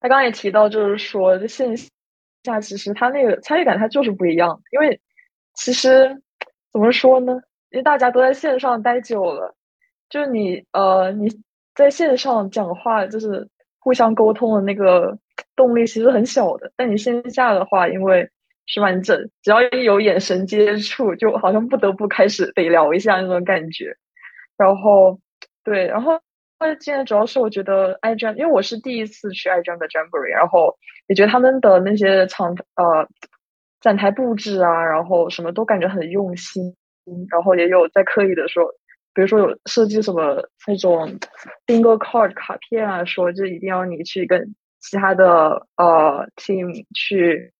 [0.00, 1.74] 他刚刚也提到，就是说线。
[2.48, 5.00] 下其实他那个参与感他就是不一样，因为
[5.54, 6.22] 其实
[6.72, 7.40] 怎么说呢？
[7.70, 9.54] 因为大家都在线上待久了，
[10.08, 11.28] 就是你呃你
[11.74, 15.18] 在线上讲话，就是互相沟通的那个
[15.54, 18.30] 动力其实很小的，但你线下的话，因为
[18.66, 23.94] 是完整，只要一有眼神接触，就好像不得不开始得聊一下那种感觉。
[24.56, 25.20] 然后
[25.62, 26.20] 对，然后
[26.80, 30.76] 今年主要是我觉得 iJam，因为我是第一次去 iJam 的 Jamboree，然后
[31.08, 33.08] 也觉得他们的那些场呃
[33.80, 36.76] 展台布置啊，然后什么都感觉很用心，
[37.28, 38.72] 然后也有在刻意的说。
[39.14, 41.18] 比如说有设计什么那种
[41.66, 47.52] bingo card 卡片啊，说就一定要你去跟其他的呃 team 去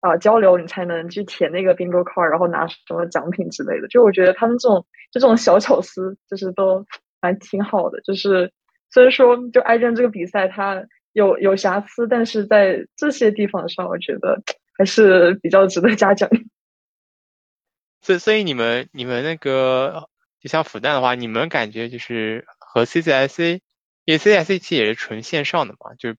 [0.00, 3.86] 啊交流，你才能去填那个 bingo card，然后拿什么奖品之类的。
[3.86, 6.84] 就我觉得他们这种就这种小巧思，就是都
[7.20, 8.00] 还挺好的。
[8.00, 8.50] 就是
[8.90, 14.42] 虽然说就 i 证这个比赛它有有瑕疵，但是在这些地方上，我觉得
[14.76, 16.28] 还是比较值得嘉奖。
[18.02, 20.08] 所以，所以你们你们那个。
[20.42, 23.60] 就像复旦的话，你们感觉就是和 CCIC，
[24.06, 26.14] 因为 CCIC 其实也是纯线上的嘛，就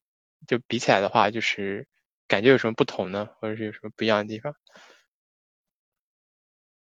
[0.45, 1.87] 就比起来的话，就是
[2.27, 4.53] 感觉有什么不同呢，或者是有什么不一样的地方？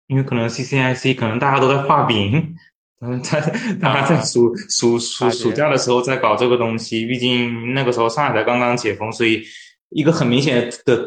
[0.08, 2.58] 因为可能 CCIC 可能大家都在画饼，
[3.02, 3.40] 嗯，在
[3.82, 9.44] 大家在暑暑暑暑假的时候在搞这个东西，毕竟那个时候上海才刚刚解封，所以
[9.90, 11.06] 一个很明显的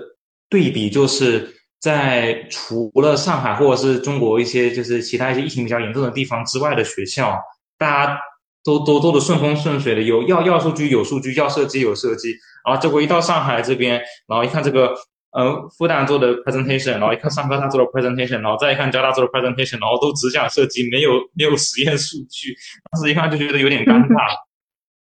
[0.49, 1.57] 对比就是。
[1.83, 7.37] 在除了上海或者是中国一些就是其他一些疫情比较严重的地方之外的学校，
[7.77, 8.21] 大家
[8.63, 12.37] 都都做的顺风顺水的，有要要数据有数据，要设计有设计。
[12.65, 14.95] 然后结果一到上海这边，然后一看这个
[15.33, 22.55] 呃复旦做的 presentation，然后一看上科大做的 presentation，然后再一看交大做的 presentation，然后都只讲设计，没有没有实验数据，
[22.91, 24.37] 当时一看就觉得有点尴尬。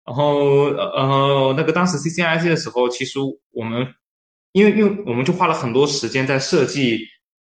[0.06, 3.20] 然后呃那个当时 CCIC 的时候，其实
[3.52, 3.94] 我们。
[4.56, 6.98] 因为，因为我们就花了很多时间在设计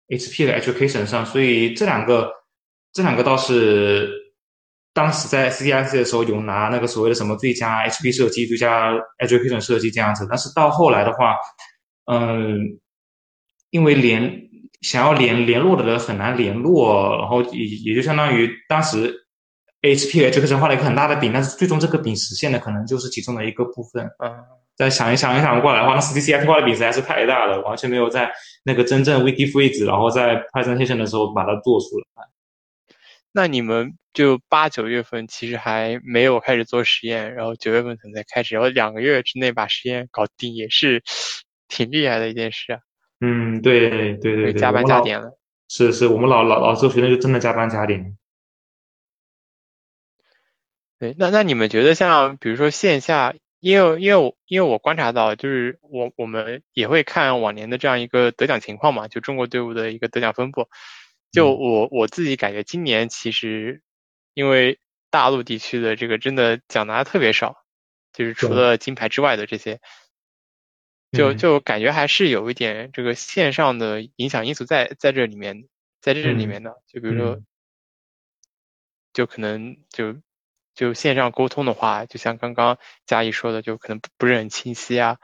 [0.09, 2.29] HP 的 Education 上，所以这两个，
[2.91, 4.11] 这两个倒是
[4.93, 8.91] 当时在 CDIC 的时候有拿那个所谓的什么最佳 HP 设计、最佳
[9.25, 10.27] Education 设计这样子。
[10.29, 11.35] 但是到后来的话，
[12.05, 12.79] 嗯，
[13.69, 14.49] 因为联
[14.81, 19.27] 想要联联络的人很难联络，然后也也就相当于当时
[19.81, 24.05] HP Education 画了一个很大的饼，但是最终这个饼实现的可能就是其中的一个部分。
[24.23, 24.43] 嗯。
[24.77, 28.29] 再想一想一想过来的话，那 CCIT 画的饼实在是太大了，完全没有在
[28.65, 32.27] 那个真正 Wiki Freeze，然后在 Presentation 的时候把它做出来。
[33.31, 41.01] 那你们就八九月份其实还没有开始做实验，然后九月份可能才开始，然后两个月之内把实验搞定，也是
[41.67, 42.79] 挺厉害的一件事啊。
[43.19, 45.37] 嗯，对对对对，加班加点了。
[45.67, 48.17] 是是，我们老老老师学生就真的加班加点。
[50.99, 53.33] 对，那那你们觉得像比如说线下？
[53.61, 60.67] 因为因为我因为我观察到，就是我我们也会看往年的这样一个得奖情况嘛，就中国队伍的一个得奖分布。
[61.31, 63.81] 就我我自己感觉，今年其实
[64.35, 64.77] 因为
[65.09, 67.55] 大陆地区的这个真的奖拿的特别少，
[68.13, 69.79] 就是除了金牌之外的这些，
[71.15, 75.67] 就就感觉还是有一点这个线上的影响因素在在这里面，
[76.01, 76.81] 在这里面的。
[76.87, 77.41] 就比如说，
[79.13, 80.15] 就可能就。
[80.75, 85.19] 就线上沟通的话，就像刚刚嘉怡说的，就可能不是很清晰啊。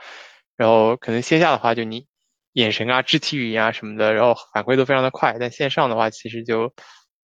[0.55, 2.07] 然后可能线下的话，就你
[2.53, 5.35] 眼神啊、肢体语言啊什么的，然后反馈都非常的快。
[5.41, 6.73] 但线上的话，其实就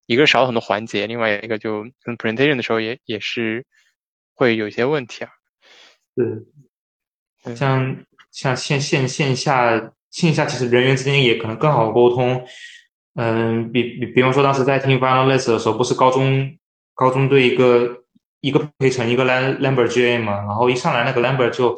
[0.05, 3.65] 一个少了很多环节，另外一个就可能 presentation 的时候也也是
[4.33, 5.31] 会有一些问题啊。
[6.17, 8.03] 是，像
[8.37, 12.45] 像线线线下线下，其实人员之间也可能更好沟通。
[13.15, 16.57] 嗯，比比比方说，当时在听 Final List 的时候，不是高中
[16.93, 18.03] 高中对一个。
[18.39, 21.75] 一个陪成一个 Lam Lambert GA 嘛，然后一上来那个 Lambert 就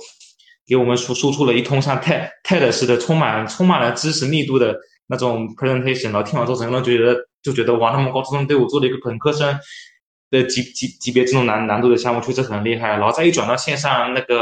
[0.68, 9.58] 给我们输输出了一通像 TED TED 似的，充满充满了知识密度的那种 presentation，然后听完之后，整个人就觉得就觉得哇，那么高中队伍做了一个本科生
[10.30, 12.90] 的级级级别这种难难度的项目，确实很厉害。
[12.90, 14.36] 然后再一转到线上那个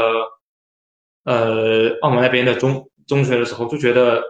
[1.28, 4.22] 呃澳门那边的中中学的时候，就觉得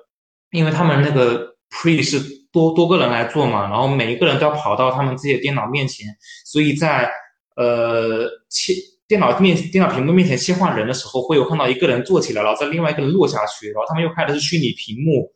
[0.50, 2.18] 因为他们那个 pre 是
[2.50, 6.06] 多多个人来做嘛，然后每一个人都要跑到他们自己的电脑面前，
[6.44, 7.08] 所以在
[7.56, 8.72] 呃，切
[9.06, 15.32] 电脑面电脑屏幕面前切换人的时候，会有看到一个人坐起来，然后在另外一个人落下去，然后他们又开的是虚拟屏幕，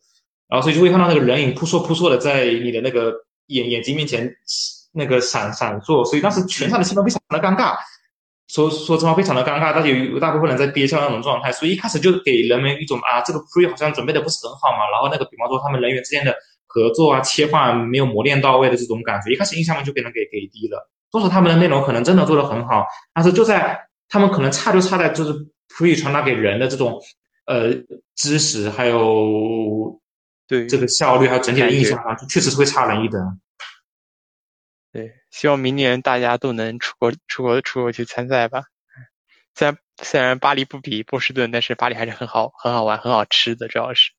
[0.49, 3.13] 然后所以就会看到那个人影扑朔扑朔的在你的那个
[3.47, 4.31] 眼眼睛面前
[4.93, 7.75] 那个闪闪烁，所以当时全场的气氛非常的尴尬，
[8.53, 16.35] 说说实话非常的尴尬，但是有有大部分人在憋笑那种状态，所以一开始就给人们一种啊这个 pre 好像准备的不是很好嘛，然后那个比方说他们人员之间的
[16.67, 20.87] 合作啊切换没有磨练到位的这种感觉，一开始印象就给人给给低了。
[21.11, 25.33] 多少他们的内容可能真的做的很好，但是就在他们可能差就差在就是
[25.75, 27.01] pre 传达给人的这种
[27.47, 27.71] 呃
[28.15, 29.99] 知识，还有
[30.47, 33.19] 对这个效率，还有整体的印象上，确实是会差人一等。
[34.93, 38.65] 对，希望明年大家都能出国、出国、出国去参赛吧。
[39.55, 44.11] 虽然虽然巴黎不比波士顿，但是巴黎还是很好、很好玩、很好吃的，主要是。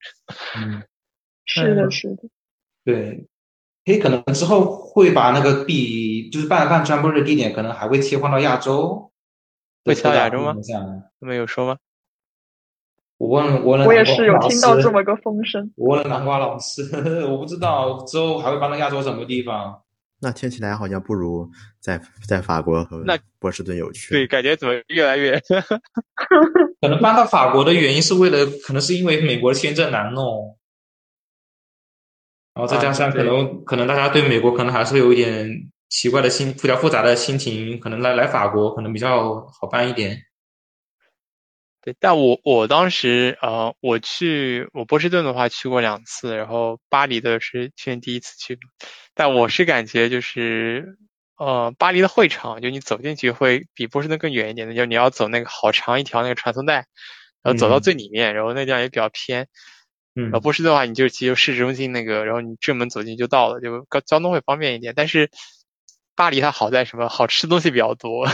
[0.56, 0.82] 嗯，
[1.46, 2.24] 是的，是的。
[2.84, 3.28] 对，
[3.84, 9.12] 诶，可能之后会把那个地，就是办办专播的地点，可能还会切换到亚洲。
[9.84, 10.54] 会切到亚洲吗？
[11.20, 11.78] 他们有说吗？
[13.16, 15.72] 我问，我我也是有听到这么个风声。
[15.76, 16.82] 我问南瓜老师，
[17.30, 19.83] 我不知道之后还会搬到亚洲什么地方。
[20.24, 23.04] 那听起来好像不如在在法国和
[23.38, 24.14] 波士顿有趣。
[24.14, 25.38] 对，感觉怎么越来越？
[26.80, 30.56] 可能搬到法国的原因是为了，可能是因为美国的签证难弄，
[32.54, 35.48] 然后再加上可能可能大家对美国可能还是有一点
[35.90, 40.18] 奇怪的心，比较复杂的心情，可能来来法国可能比较好办一点。
[41.84, 48.58] 对，但我我当时呃，我去我波士顿的话去过两次，然后巴黎的是去年第一次去，
[49.14, 50.96] 但我是感觉就是
[51.36, 56.86] 呃，巴黎的会场就你走进去会比波士顿更远一点的，就你要走那个好长一条那个传送带，
[57.42, 59.48] 然后走到最里面，然后那地方也比较偏，
[60.14, 65.28] 嗯，然后波士顿的话你就其实市中心那个，然后你正门走进就到了，就交通会方便一点，但是
[66.16, 67.10] 巴黎它好在什么？
[67.10, 68.26] 好吃的东西比较多，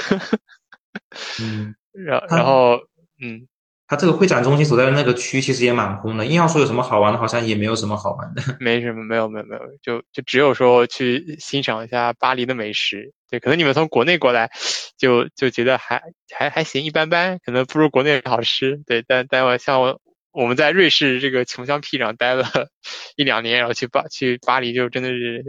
[1.43, 2.79] 嗯，然然后。
[3.20, 3.46] 嗯，
[3.87, 8.42] 它这个会展中心所在的那个区其实也蛮空的，硬要说有什么好玩的，好像也没有什么好玩的。
[8.61, 13.12] 没什么，没有，没有，没有，就就只有说去欣赏一下巴黎的美食。
[13.28, 14.50] 对，可能你们从国内过来，
[14.96, 16.02] 就就觉得还
[16.37, 18.80] 还还行，一般般，可能不如国内好吃。
[18.87, 20.00] 对，但但我像我
[20.33, 22.44] 我们在瑞士这个穷乡僻壤待了
[23.16, 25.44] 一两年，然后去巴去巴黎就真的是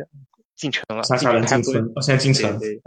[0.56, 1.64] 进城了，进城开荤，
[2.02, 2.80] 现在进城，对，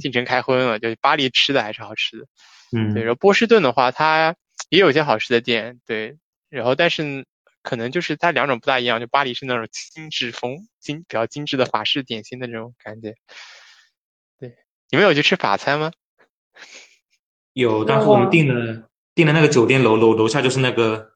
[0.00, 0.78] 进城开荤了。
[0.78, 2.26] 就巴黎吃的还是好吃的。
[2.74, 4.34] 嗯，对，然后波士顿的话，它
[4.68, 7.24] 也有一些好吃的店，对，然后但是
[7.62, 13.14] 可能就是它两种不大一样，就巴黎是那种精致风精比较精致的法式点心的那种感觉。
[14.38, 14.56] 对，
[14.90, 15.92] 你们有去吃法餐吗？
[17.52, 21.12] 有，当时我们订的订的那个酒店楼楼楼下就是那个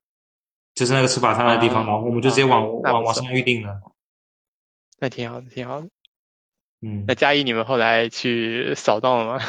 [0.74, 3.80] 就是那个吃法餐的地方，然后我们就直接网网网上预定了。
[5.00, 5.88] 那挺好的，挺好的。
[6.80, 9.44] 嗯，那嘉怡你们后来去扫荡了吗？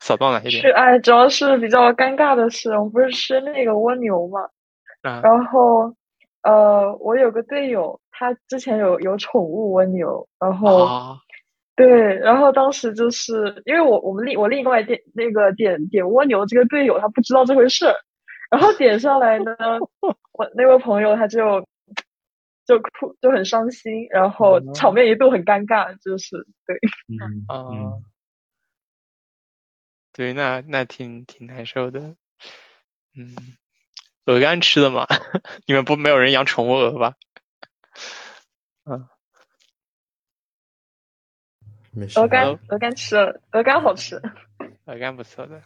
[0.00, 0.62] 扫到哪些点？
[0.62, 4.48] 是哎，主要是比较尴尬的是，我们不是吃那个蜗牛嘛，
[5.22, 5.94] 然后
[6.42, 11.16] 呃，我有个队友，他之前有有宠物蜗牛，然后
[11.74, 17.86] 对，然后当时就是因为我我们另我另外点那个点点蜗牛这个队友他不知道这回事，
[18.50, 19.56] 然后点上来呢，
[20.32, 21.66] 我那位朋友他就
[22.66, 26.78] 就哭就很伤心，然后场面一度很尴尬，就是对，
[27.60, 28.02] 嗯。
[30.16, 32.16] 对，那那挺挺难受的。
[33.14, 33.36] 嗯，
[34.24, 35.06] 鹅肝吃的吗？
[35.66, 37.16] 你们不没有人养宠物鹅吧？
[38.84, 39.06] 嗯，
[42.14, 44.22] 鹅肝鹅肝吃了，鹅肝好吃。
[44.86, 45.62] 鹅肝不错的，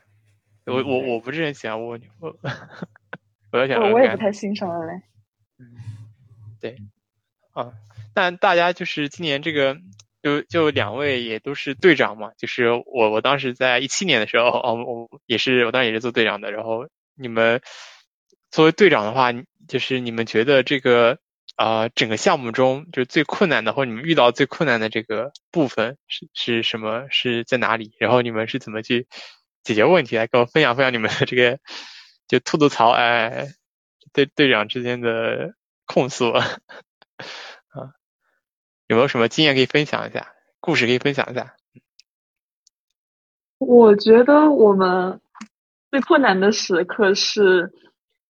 [0.67, 2.11] 我我我不是很喜欢蜗牛，
[3.53, 5.03] 我要想我也不太欣赏了嘞。
[5.59, 5.77] 嗯，
[6.61, 6.77] 对，
[7.53, 7.73] 啊，
[8.15, 9.77] 但大家就是今年这个。
[10.23, 16.53] 就就两位也都是队长嘛，就是我我当时在一七年的时候，哦，我也是我当时也是做队长的。
[16.53, 17.61] 然后你们
[18.51, 19.33] 作为队长的话，
[19.67, 21.19] 就是你们觉得这个
[21.57, 27.07] 啊整个项目中就是最困难的，或者你们遇到最困难的这个部分是是什么？
[27.11, 27.93] 是在哪里？
[27.99, 29.07] 然后你们是怎么去
[29.63, 30.17] 解决问题？
[30.17, 31.59] 来跟我分享分享你们的这个
[32.29, 33.47] 就吐吐槽，哎，
[34.13, 35.55] 队队长之间的
[35.87, 36.35] 控诉。
[38.91, 40.27] 有没有什么经验可以分享一下？
[40.59, 41.55] 故事可以分享一下？
[43.59, 45.21] 我觉得我们
[45.93, 47.73] 最困难的时刻是，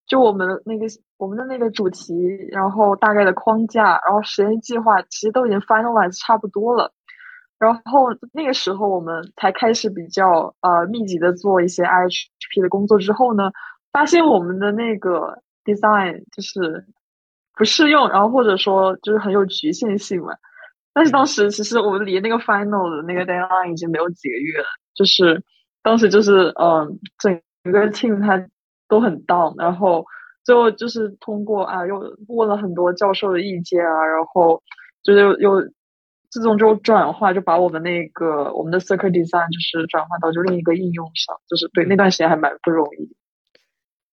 [0.06, 0.84] 就我们那个
[1.16, 2.12] 我们的那个主题，
[2.50, 6.92] 然后大概的框架，然后实验计划，其实都已经 finalize 差不多了。
[7.58, 12.98] 然后那个时候我们才开始比较呃密集的做一些 IHP 的工作。
[12.98, 13.52] 之后呢，
[13.90, 16.86] 发现我们的那个 design 就是。
[17.62, 20.34] 不适用，然后或者说就是很有局限性嘛。
[20.92, 24.64] 但是当时其实我们离那个 final 的那个 deadline 已经没有几个月了，
[24.96, 25.40] 就是
[25.80, 28.44] 当时就是嗯，整个 team 它
[28.88, 30.04] 都很 down，然后
[30.44, 34.60] 最后就是通过啊，又问了很多教授的意见啊，然后
[35.04, 35.62] 就是又
[36.28, 43.14] 自动就转化，就把我们那个我们的 circuit design 就是转换到就另一个应用上，就是对那段时间还蛮不容易。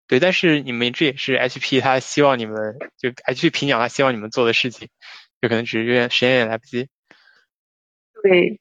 [0.10, 4.90] 对，但是你们这也是 HP，他希望你们就 HP 评奖，他希望你们做的事情，
[5.40, 6.90] 就可能只是有点时间也来不及。
[8.24, 8.60] 对。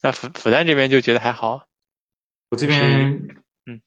[0.00, 1.66] 那复复旦这边就觉得还好。
[2.50, 3.26] 我这边，
[3.66, 3.80] 嗯，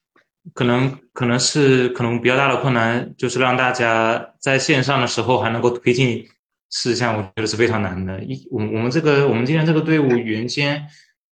[0.52, 6.28] 可能可能是可能比较大的困难，就是让大家在线上的时候还能够推进
[6.70, 8.22] 事项，我觉得是非常难的。
[8.22, 10.86] 一我我们这个我们今天这个队伍原先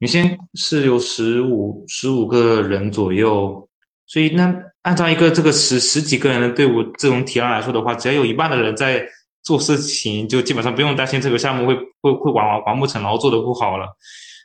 [0.01, 3.69] 原先是有十五十五个人左右，
[4.07, 9.05] 所以那按照一个这个十十几个人的队伍这种体量来说的话，只要有一半的人在
[9.43, 13.95] 做事情，就基本上不用担心这个项目会会会完完不成，然后做的不好了。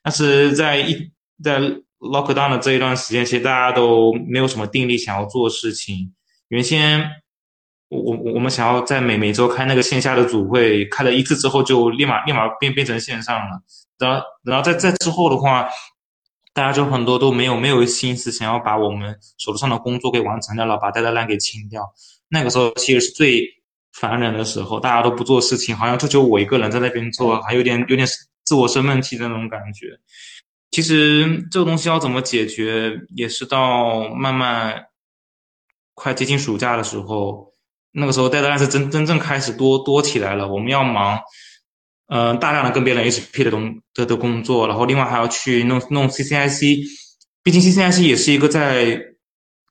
[0.05, 1.11] 但是在一
[1.43, 1.59] 在
[2.01, 6.13] lockdown 的这一段时间，其实大家都没有什么定力想要做事情。
[6.49, 7.01] 原先
[7.89, 13.63] 我我我们想要在每每周开那个线下的组会，开了一次之后就立马立马变变成线上了。
[13.99, 15.69] 然后然后在在之后的话，
[16.53, 21.83] 大家就很多都没有没有心思想要把我们手头上的工作给完成掉了，把 deadline 给清掉。
[22.29, 23.47] 那个时候其实是最
[23.93, 28.07] 烦人的时候，大家都不做事情，好像就只有我一个人在那边做，还有点有点
[28.45, 29.99] 自我生闷气的那种感觉。
[30.71, 34.87] 其实这个东西要怎么解决，也是到慢慢
[35.95, 37.53] 快接近暑假的时候，
[37.93, 40.49] 那个时候 deadline 是真真正开始多多起来了。
[40.49, 41.19] 我们要忙，
[42.09, 46.85] 嗯，大量的跟别人 HP 的东的的工作，然后另外还要去弄弄 CCIC，
[47.43, 49.01] 毕竟 CCIC 也是一个在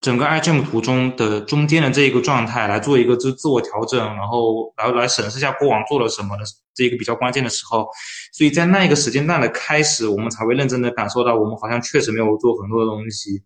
[0.01, 6.43] 整个 IGM 图中的中间的这一个状态，来做一个自自我调整，然后然后来审视一下过往做了什么的
[6.75, 7.87] 这一个比较关键的时候。
[8.33, 13.41] 所以在那一个时间段的开始，我们才会认真的感受到，我们好像确实没有做很多的东西，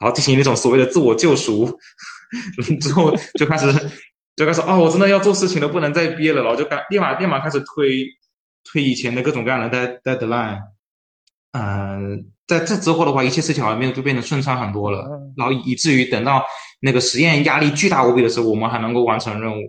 [0.00, 1.78] 然后进行那种所谓的自我救赎，
[2.80, 3.66] 之后就开始
[4.38, 8.06] 就开始哦，我真的要做事情了，不能再憋了，然后就干立马立马开始推
[8.64, 10.60] 推以前的各种各样的 dead deadline，
[11.52, 16.44] 嗯，在这之后的话，一切事情好像变就变得顺畅很多了，然后以至于等到
[16.80, 19.62] 那个实验压力巨大无比的时候，我们还能够完成任务。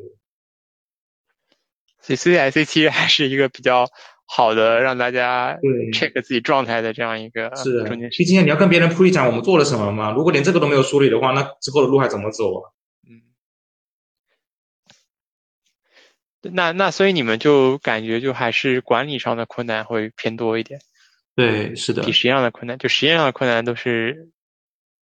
[2.01, 3.87] 所以 CCIC 其实还是一个比较
[4.25, 5.57] 好的让大家
[5.93, 12.69] check 自己状态的这样一个是中间时毕竟你要跟别人 pre 讲我们做了什么嘛，如果连这个都没有梳理的话，那之后的路还怎么走啊？
[16.41, 20.79] 那那所以你们就感觉就还是管理上的困难会偏多一点，
[21.35, 24.29] 对，是的比，实验上的困难，就实验上的困难都是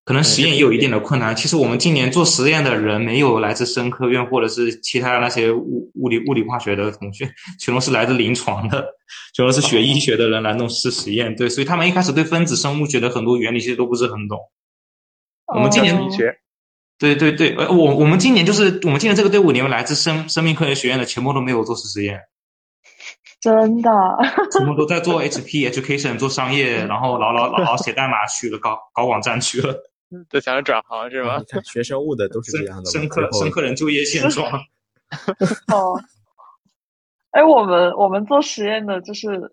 [0.03, 1.35] 可能实验也有一定的困难。
[1.35, 7.29] 其实我们今年做实验的人没有来自生科院或者是其他那些物物理物理化学的同学，
[7.59, 8.95] 全都是来自临床的，
[9.33, 11.35] 全都是学医学的人来弄试实验。
[11.35, 14.39] 对，所以他们一开始对分子生物学的很多原理其实都不是很懂。
[15.53, 16.39] 我们今年哦学
[16.99, 22.21] 对对对，呃，我我们今年就是我们今年这个队伍里面来自生生命科学学院的全部都没有做实实验，
[23.39, 23.91] 真的，
[24.51, 29.75] 全部都在做 HP education 做商业，然后老老老老写代码去了，搞搞网站去了，
[30.29, 31.45] 都想着转行是吧你？
[31.45, 34.51] 看学生物的都是这样的嘛，深刻深刻人就业现状。
[35.71, 36.01] 哦，
[37.31, 39.51] 哎，我们我们做实验的，就是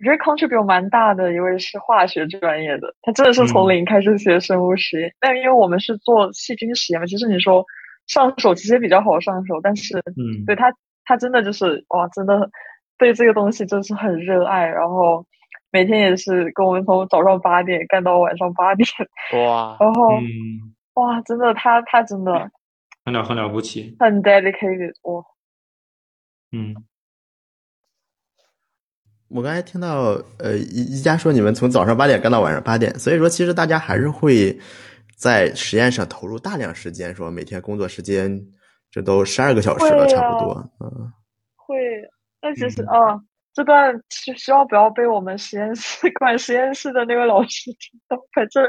[0.00, 3.68] 我觉得 contribute 蛮大的一位是化学专业的，他真的是从嗯。
[3.68, 5.14] 零开始学生物实验。
[5.20, 7.64] 但因为我们是做细菌实验嘛，其实你说
[8.06, 10.74] 上手其实也比较好上手，但是嗯，对他
[11.04, 12.50] 他真的就是哇，真的
[12.96, 15.26] 对这个东西真是很热爱，然后
[15.70, 18.88] 每天也是跟我们从早上八点干到晚上八点，
[19.34, 22.50] 哇，然后、嗯，哇，真的他他真的
[23.04, 25.22] 很了很了不起，很 dedicated 哇。
[26.52, 26.74] 嗯，
[29.30, 34.58] 我刚才听到，呃，一一家说你们从早上八点干到晚上八点，所以说其实大家还是会
[35.16, 38.40] 在实验上投入大量时间，说每天工作时间
[38.90, 41.12] 这都十二个小时了，差不多，嗯，
[41.54, 41.76] 会，
[42.42, 43.20] 那其实嗯啊，
[43.54, 48.16] 这段希希望不要被我们实验室 管实验室的那位老师听到。
[48.34, 48.64] 反正，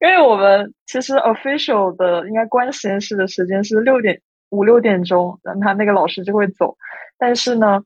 [0.00, 6.76] 因为我们其实 official 的应该关实验室的时间是六点五六点钟，然后他那个老师就会走。
[7.16, 7.80] 但是呢，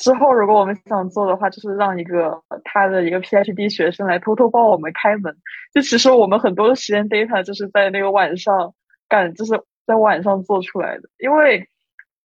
[0.00, 5.36] 之后如果我们想做的话，就是让一个他的一个 PhD 学生来偷偷帮我们开门。
[5.74, 8.74] 就其实我们很多的实验 data 就是在那个晚上
[9.08, 11.68] 干，就是在晚上做出来的，因为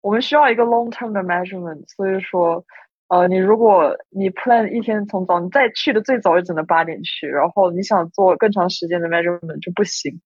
[0.03, 2.64] 我们需要一个 long term 的 measurement，所以说，
[3.09, 10.21] 呃，你如果你 plan 一天从早，你再去的最早也只能八点去，然后你想做更长时间的 measurement 就不行，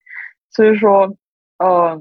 [0.51, 1.15] 所以说，
[1.59, 2.01] 呃，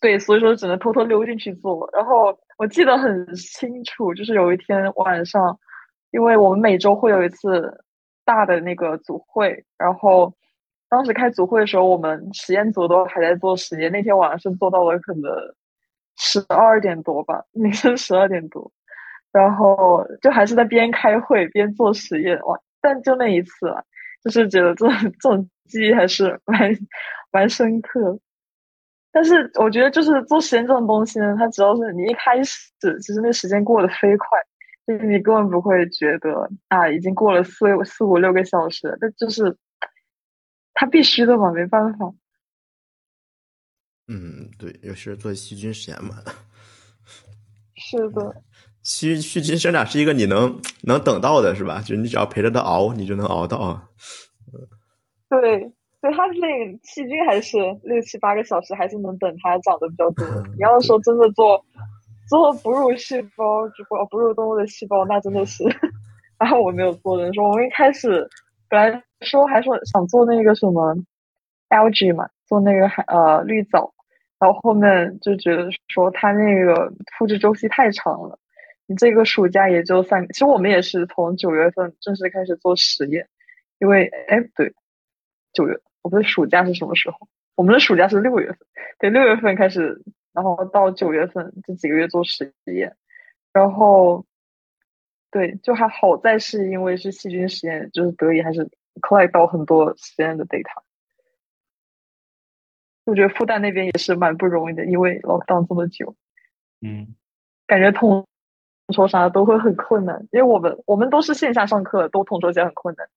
[0.00, 1.88] 对，所以说只能偷偷溜进去做。
[1.94, 5.58] 然后我记得很清楚，就是有一天晚上，
[6.10, 7.82] 因为我们每周会有一次
[8.22, 10.34] 大的那个组会，然后
[10.90, 13.90] 当时开组会的时候，我们实验组都还在做实验。
[13.90, 15.22] 那天晚上是做到了可能
[16.18, 18.70] 十二点多吧，凌晨十二点多，
[19.32, 22.60] 然后就还是在边开会边做实验哇！
[22.82, 23.74] 但就那一次，
[24.22, 24.86] 就是觉得这
[25.18, 26.76] 这种记忆还是蛮
[27.32, 28.18] 蛮深刻。
[29.12, 34.26] 但是我觉得，就是做实验这种东西呢，它只要是你一开始，其实那时间过得飞快，
[34.86, 39.56] 就是你根本不会觉得啊，已经过了四四五六个小时，那就是
[40.74, 42.12] 它必须的嘛，没办法。
[44.08, 46.16] 嗯，对，尤其是做细菌实验嘛。
[47.76, 48.42] 是的。
[48.82, 51.80] 细细菌生长是一个你能能等到的，是吧？
[51.80, 53.88] 就是你只要陪着它熬，你就能熬到。
[55.28, 55.70] 对，
[56.00, 60.26] 对，它那个细菌还是六七八个小时，还是能等它长得比较多。
[60.56, 61.62] 你要说真的做
[62.28, 65.64] 做哺乳细胞，就不哺乳动物的细胞，那真的是，
[66.38, 67.34] 然后我没有做人。
[67.34, 68.26] 说我们一开始
[68.68, 70.96] 本来说还说想做那个什么
[71.68, 73.92] algae 嘛，做那个海呃绿藻，
[74.38, 78.38] 然后后面就觉得说它那个复制周期太长了。
[78.86, 83.28] 你这个暑假也就三，其实我们也是从九月份正式开始做实验，
[83.78, 84.72] 因为哎对，
[85.52, 87.28] 九月我们的暑假是什么时候？
[87.54, 88.58] 我们的暑假是六月份，
[88.98, 92.96] 对，六月份开始，然后到九月份这几个月做实验，
[93.52, 94.24] 然后
[95.30, 98.70] 对，就还好在是因为是细菌实验，就是得以还是
[99.00, 100.82] collect 到很多实验的 data。
[103.04, 106.14] 我觉得复旦那边也是蛮不容易的，因为 lockdown 这么久，
[106.80, 107.14] 嗯，
[107.66, 108.26] 感觉同。
[108.92, 113.08] 说啥都会很困难，因为我们我们都是线下上课，都统筹起来很困难，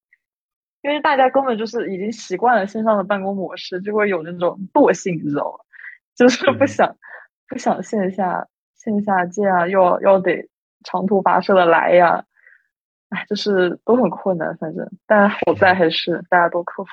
[0.84, 5.63] 因为大家根本就是已经习惯了线上的办公模式，就会有那种惰性，你知道吗？
[6.13, 6.95] 就是 不想
[7.47, 10.49] 不想线下线下见啊，又要要得
[10.84, 12.25] 长途跋涉的来呀，
[13.09, 16.89] 哎，就是都很困难，反正，但好在还是大家都克服。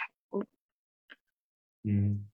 [1.82, 2.28] 嗯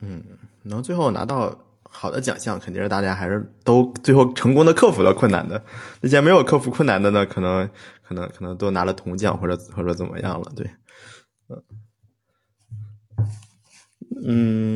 [0.00, 0.24] 嗯，
[0.62, 1.67] 能最后拿到。
[1.88, 5.64] 好的奖项肯定是大家还是都最后成功的克服了困难的，
[6.00, 7.68] 那些没有克服困难的呢，可能
[8.02, 10.70] 可能可能都拿了铜奖或者或者怎么样了，对，
[11.48, 11.62] 嗯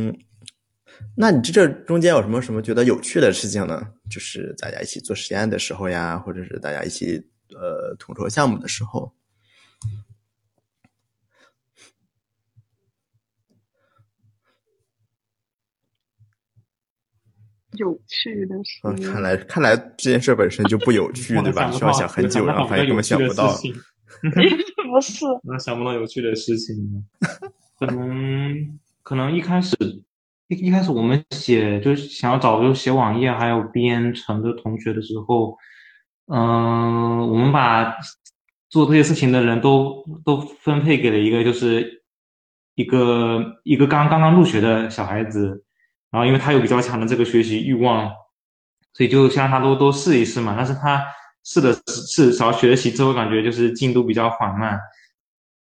[0.08, 0.18] 嗯，
[1.16, 3.88] 那你这这中间有什么什么觉得有趣的事情呢？
[4.10, 9.12] 就是大家一起做实验的时候呀，或者是大家一起呃统筹项目的时候。
[17.78, 21.70] 有趣的事，看来看来这件事本身就不有趣， 对吧？
[21.70, 23.52] 需要想很久，然后发现根本想不到。
[24.92, 26.76] 不是，那想不到有趣的事情。
[27.78, 28.54] 可能
[29.02, 29.74] 可能一开始
[30.48, 35.56] 一一开始我们写就是想要找就写网页还有编程的同学的时候，
[36.26, 37.96] 嗯，我们把
[38.68, 42.02] 做这些事情的人都都分配给了一个就是
[42.74, 45.64] 一个一个刚刚刚入学的小孩子。
[46.12, 48.06] 然后，因为他有比较强的这个学习欲望，
[48.92, 50.54] 所以就先让他多多试一试嘛。
[50.54, 51.02] 但是他
[51.42, 54.78] 试的是少学习之后，感觉就是进度比较缓慢。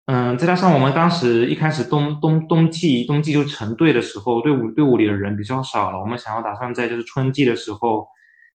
[0.08, 6.00] 嗯，再加上我们当时一开始冬冬冬季冬季就成队的时候，队伍队伍里的人比较少了。
[6.00, 8.08] 我们想要打算在就是春季的时候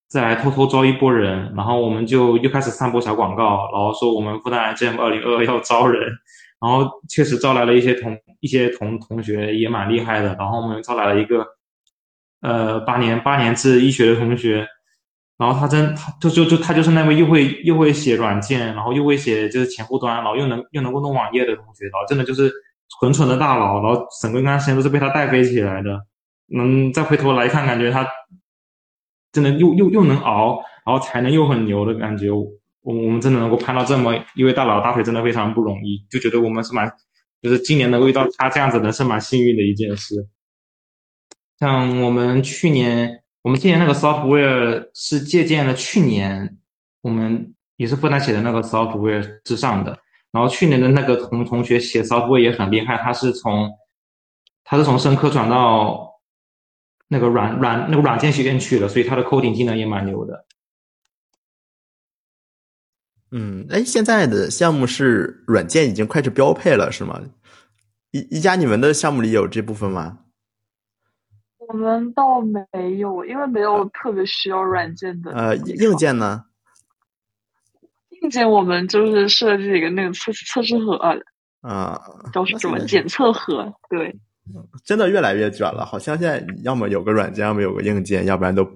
[0.08, 6.10] 再来偷偷招一波人，然后我们就又开始散播小广告，然后说我们复旦 GM 二零二二要招人。
[6.60, 10.34] 然后确实招来了一些同一些同同学也蛮厉害的。
[10.34, 11.46] 然后我们又招来了一个。
[12.44, 14.66] 呃，八年八年制医学的同学，
[15.38, 22.52] 然后他真他就就就他就是那位又会又会写软件，然后又会写就是前后端，然后又能又能够弄网页的同学，然后真的就是
[23.00, 25.98] 纯纯的大佬，然后整个那段时间都是被他带飞起来的。
[26.54, 28.06] 嗯，再回头来看，感觉他
[29.32, 32.30] 真的又又又能熬，然后才能又很牛的感觉。
[32.30, 32.46] 我
[32.82, 36.92] 我们真的能够攀到这么一位大佬大腿，真的非常不容易，就觉得我们是蛮
[37.40, 40.28] 就是今年能够遇到他这样子的，是蛮幸运的一件事。
[41.60, 46.58] 像我们去年，我们今年那个 software 是借鉴了去年
[47.00, 49.98] 我们也是复旦写的那个 software 之上的。
[50.32, 53.70] 然后去年的那个同同学写 software 也很厉害，他是从
[54.64, 56.20] 他是从生科转到
[57.06, 60.44] 那个软软那个软件学院去了，所以他的 coding 技能也蛮牛的。
[63.30, 67.20] 嗯，哎，现在的项目是软件已经快是标配了，是吗？
[68.10, 70.23] 一一家你们的项目里有这部分吗？
[71.68, 72.60] 我们倒没
[72.98, 75.32] 有，因为没有特别需要软件的。
[75.32, 76.44] 呃，硬件呢？
[78.22, 80.94] 硬件我们就是设计一个那个测测试盒
[81.60, 82.00] 啊，
[82.32, 83.72] 叫什么检测盒？
[83.90, 84.14] 对，
[84.84, 88.66] 真的越来越卷了，好像现在要么有个软件，要么有个硬件，要不然都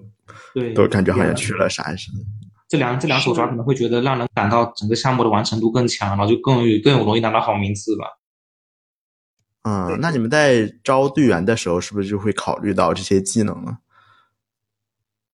[0.55, 2.19] 对，都感觉好像缺了啥似的。
[2.69, 8.05] 这两这两手抓可能会觉得让人感到整个项目的完成度更强，然后就更有更有容易拿到好名次吧。
[9.69, 13.77] 嗯，那你们在招队员的时候，是不是就会考虑到这些技能呢？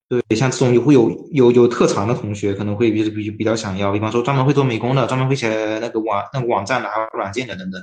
[0.08, 3.92] 对，像这种有会有有有特长的同学，可能会比比比较想要。
[3.92, 7.80] 比方说，专门会做美工的，专门会写那个网那个网站的，还有软件的等等。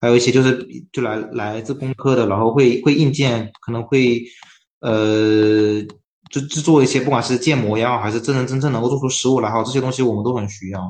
[0.00, 4.22] 还有一些就是就来来自工科的，然后会会硬件，可能会
[4.80, 5.82] 呃
[6.30, 10.80] 就制作一些，不管是建模也好，还是真人真正能够做出实物来好，这些东西我们都很需要。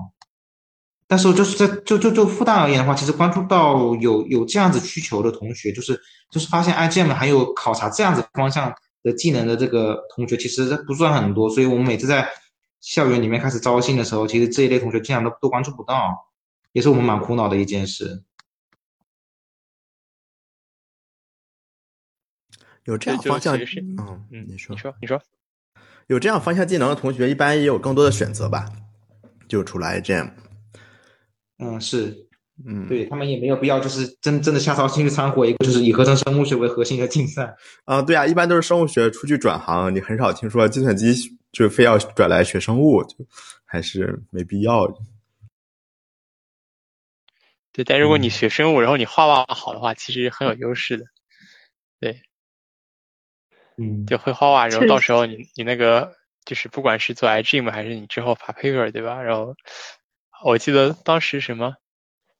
[1.11, 6.01] 但是就是在就就就复旦而言的话，其实关注到有有这样子需求的同学，就是
[6.31, 11.51] 就是发现 IGM 还有考察这样子方向的技能的这个同学，其实不算很多。
[11.51, 12.29] 所以我们每次在
[12.81, 16.29] 校园里面开始招新的时候，其实这一类同学经常都都关注不到，
[16.71, 18.23] 也是我们蛮苦恼的一件事。
[22.85, 25.21] 有这样方向，嗯嗯，你说，你说，你说，
[26.07, 28.71] 有这样方向技能的同学，一般也有更多的选择吧？
[29.49, 30.31] 就除了 IGM，
[31.61, 32.27] 嗯，是，
[32.67, 37.55] 嗯，对他们也没有必要，就是真真的下操心去参和一个就是以合成生物学为核心的竞赛。
[37.85, 41.15] 啊，对啊，一般都是生物学出去转行，你很少听说计算机
[41.53, 43.17] 就非要转来学生物，就
[43.65, 44.87] 还是没必要。
[47.73, 51.05] 对，但如果你学生物，然后你画画好的话，其实很有优势的。
[52.01, 52.23] 对。
[53.77, 56.13] 嗯，就会画画，然后到时候你你那个
[56.45, 59.23] 就是不管是做 IGM 还是你之后发 paper 对吧？
[59.23, 59.55] 然后
[60.45, 61.75] 我记得当时什么，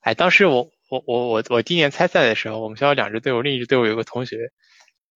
[0.01, 4.51] 哎，当时我我我我我第一年参赛的时候，我们学校两支队伍，另一支队伍有个同学，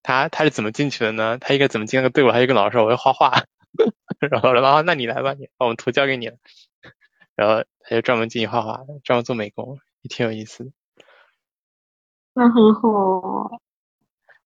[0.02, 1.38] 他他是怎么进去的呢？
[1.40, 2.30] 他应该怎么进那个队伍？
[2.32, 3.44] 他就跟老师说我要画画，
[4.30, 6.36] 然后然后那你来吧，你把我们图交给你了，
[7.36, 10.70] 然后他就专门进去画画，专门做美工，也挺有意思的。
[12.34, 13.60] 那很好。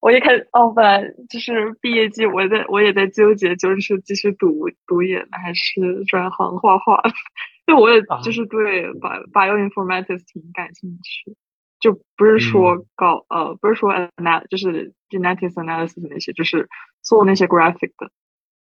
[0.01, 7.01] 我一开始哦，本来就是毕业季，我在我也在纠结，就是继续读读研还是转行画画。
[7.67, 11.35] 因为我也就是对 bioinformatics 挺感兴趣，
[11.79, 16.69] 就不是说搞呃，不是说 ana 就是 genetics analysis 那些，就是
[17.03, 18.09] 做那些 graphic 的。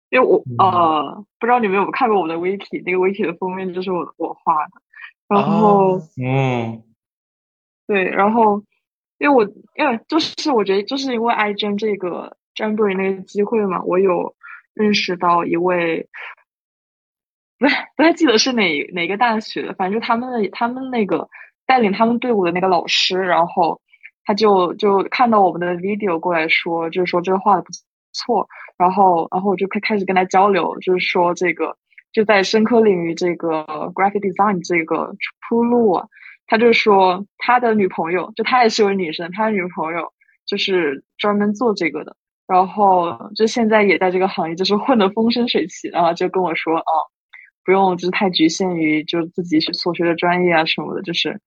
[0.09, 4.82] 因为我呃，不知道你们有没有看过我的 wiki，那个 wiki 的封面就是我我画的。
[5.28, 6.82] 然后嗯，
[7.88, 8.63] 对，然后。
[9.20, 9.43] 因为我
[9.76, 14.34] 因为就是我觉得就是因为 ign 这个专注于那个机会嘛，我有
[14.74, 16.07] 认识到一位，
[17.59, 21.30] 不太不太记得是哪哪个大学的，反正他们的他们那个
[21.67, 23.82] 带领他们队伍的那个老师，然后
[24.24, 27.67] 他就就看到我们的 video 过来说，就是说这个画的不
[28.13, 28.47] 错，
[28.78, 31.76] 然后然后我就开开始跟他交流，就是说这个
[32.13, 35.13] 就在深科领域这个 graphic design 这个
[35.47, 36.07] 出路啊。
[36.50, 40.12] 他就说，他的女朋友就他也是位女生，他的女朋友
[40.47, 42.16] 就是专门做这个的，
[42.47, 46.91] 然后就现在也在这个行业，就是混得风生水起，然后就跟我说，哦，
[47.64, 51.39] 不用就是太局限于就自己所学的专业啊什么的，就是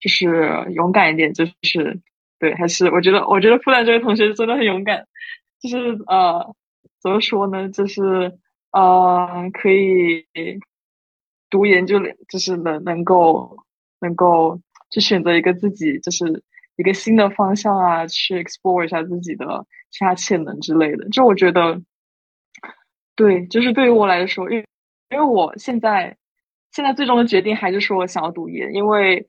[0.00, 2.00] 就是勇敢一点，就是
[2.40, 5.06] 对，还是我觉得我觉得复旦这位同学真的很勇敢，
[5.62, 6.52] 就是呃，
[7.00, 8.36] 怎么说呢，就是
[8.72, 10.26] 呃，可以
[11.48, 13.56] 读研究就是能能够。
[14.00, 16.42] 能够去选择一个自己就是
[16.76, 21.08] 一个新的方向啊，去 explore 一下自己的其他潜能之类的。
[21.10, 21.82] 就我觉得，
[23.16, 24.66] 对，就是对于我来说，因为
[25.10, 26.16] 因为我现在
[26.72, 29.26] 现在最终的决定还是说我想要读研，因为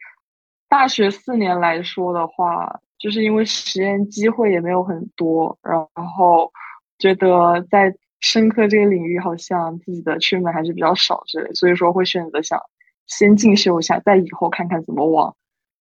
[0.68, 6.52] 大学四年来说的话，就是因为实验机会也没有很多，然后
[6.98, 12.62] 觉得在深科这个领域好像自己的圈门还是比较少之类，所以说会选择想。
[13.10, 15.36] 先进修一下，再以后看看怎么往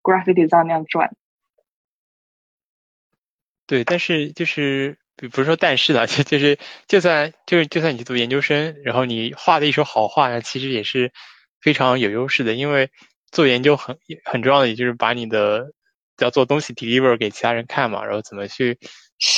[0.02, 1.14] graphic design 那样转。
[3.66, 6.58] 对，但是就是不是说但是的， 就就是
[6.88, 11.12] 就算就是就算你去读研究生，然后你画的一手好画呢，其实也是
[11.60, 12.90] 非常有优势的，因为
[13.30, 15.72] 做研究很很重要的，也就是把你的
[16.18, 18.78] 要做东西 deliver 给其他人看嘛，然后怎么去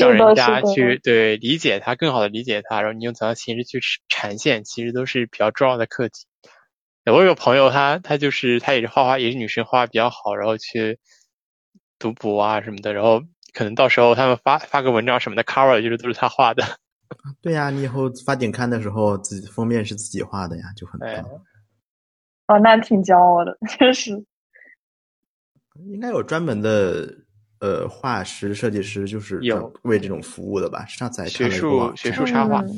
[0.01, 6.27] 让人家去对理解它，更好的理解它，然后你用怎样形式去呈现，其实都是比较重要的课题。
[7.13, 10.99] 我有个朋友，他他就是他也是画画，也是女生，画画比较好，然后去
[11.99, 16.65] 读博啊什么的，然后可能到时候他们发发个文章什么的，cover 就是都是他画的。
[17.43, 21.11] 对呀，你以后发顶刊的时候，自己封面是自己画的呀，就很棒。
[22.47, 24.25] 哦，那挺骄傲的，确实。
[25.93, 27.15] 应该有专门的
[27.61, 30.87] 呃画师、设计师，就是有为这种服务的吧？
[30.87, 32.71] 上次还学术学术插画，嗯。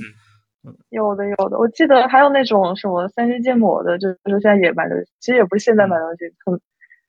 [0.91, 5.07] 有的有的，我记得还有那种什么三 D 建模的，就是现在也蛮流行。
[5.21, 6.61] 其实也不是现在蛮流行，从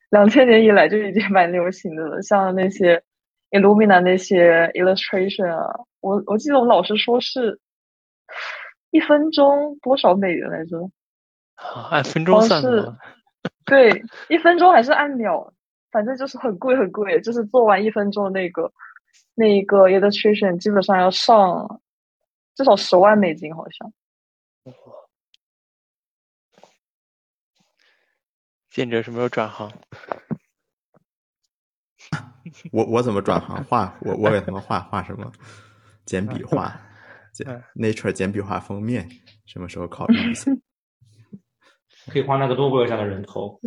[0.10, 2.22] 两千年以来就已经蛮流行的了。
[2.22, 3.04] 像那些
[3.52, 7.60] Illumina 那些 illustration 啊，我我记得我们老师说是
[8.92, 10.90] 一分钟多少美元来着？
[11.90, 12.98] 按分钟算的？
[13.66, 15.52] 对，一分钟还是按秒？
[15.92, 18.72] 反正就是很贵很贵，就是做完一分钟那个
[19.36, 21.82] 那一个 illustration 基本上要上。
[22.58, 23.94] 至少十万美金，好像。
[28.72, 29.72] 建哲什么时候转行？
[32.72, 33.64] 我我怎么转行？
[33.66, 35.32] 画我我给他们画画什么？
[36.06, 36.76] 简笔画，
[37.32, 37.46] 简
[37.76, 39.08] Nature 简笔画封面，
[39.46, 40.52] 什么时候考虑一下？
[42.12, 43.60] 可以画那个诺贝尔奖的人头。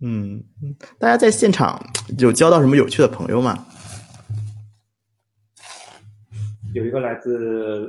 [0.00, 0.40] 嗯，
[1.00, 1.82] 大家在现场
[2.18, 3.66] 有交到什么有趣的朋友吗？
[6.74, 7.88] 有一个来自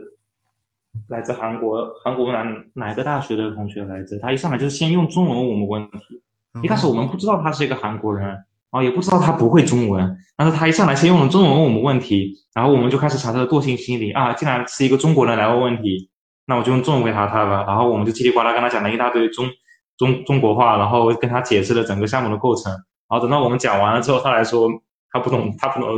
[1.10, 4.20] 来自韩国韩国哪哪个大学的同学来着？
[4.20, 6.22] 他一上来就是先用中文问我们问题。
[6.62, 16.12] 一开始我们不知道他是一个韩国人，然后也不知道他不会中文，但是他一上来先用了中文问我们问题，然后我们就开始查他的惰性心理啊，竟然是一个中国人来问问题，
[16.46, 17.66] 那我就用中文回答他吧。
[17.66, 19.50] 然后我们就叽里呱啦跟他讲了一大堆中
[19.98, 22.72] 中中国话，然后跟他解释了整个项目的构成。
[23.10, 24.70] 然后等到我们讲完了之后，他来说
[25.10, 25.90] 他不懂，他不懂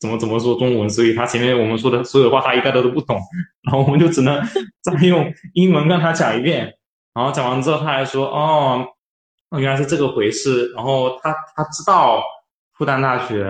[0.00, 3.18] 怎么怎么说中文，所以他前面我们说的所有的话他一概都都不懂。
[3.62, 4.42] 然后我们就只能
[4.80, 6.72] 再用英文跟他讲一遍。
[7.14, 8.86] 然后讲完之后，他还说哦。
[9.58, 10.72] 原来是这个回事。
[10.76, 12.22] 然后他他知道
[12.78, 13.42] 复旦大学，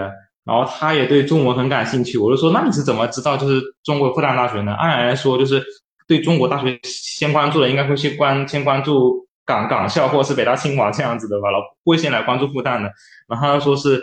[0.46, 2.16] 然后他也对中文很感兴趣。
[2.16, 4.72] 我就说，那你是怎么知道就是中国复旦大学呢？
[4.72, 5.62] 按理来说，就是
[6.08, 12.90] 对中国大学先关注的，应该会去关先关注港港校或者是北大清华这样子的吧，然后不会先来关注复旦的。
[13.28, 14.00] 然后他说是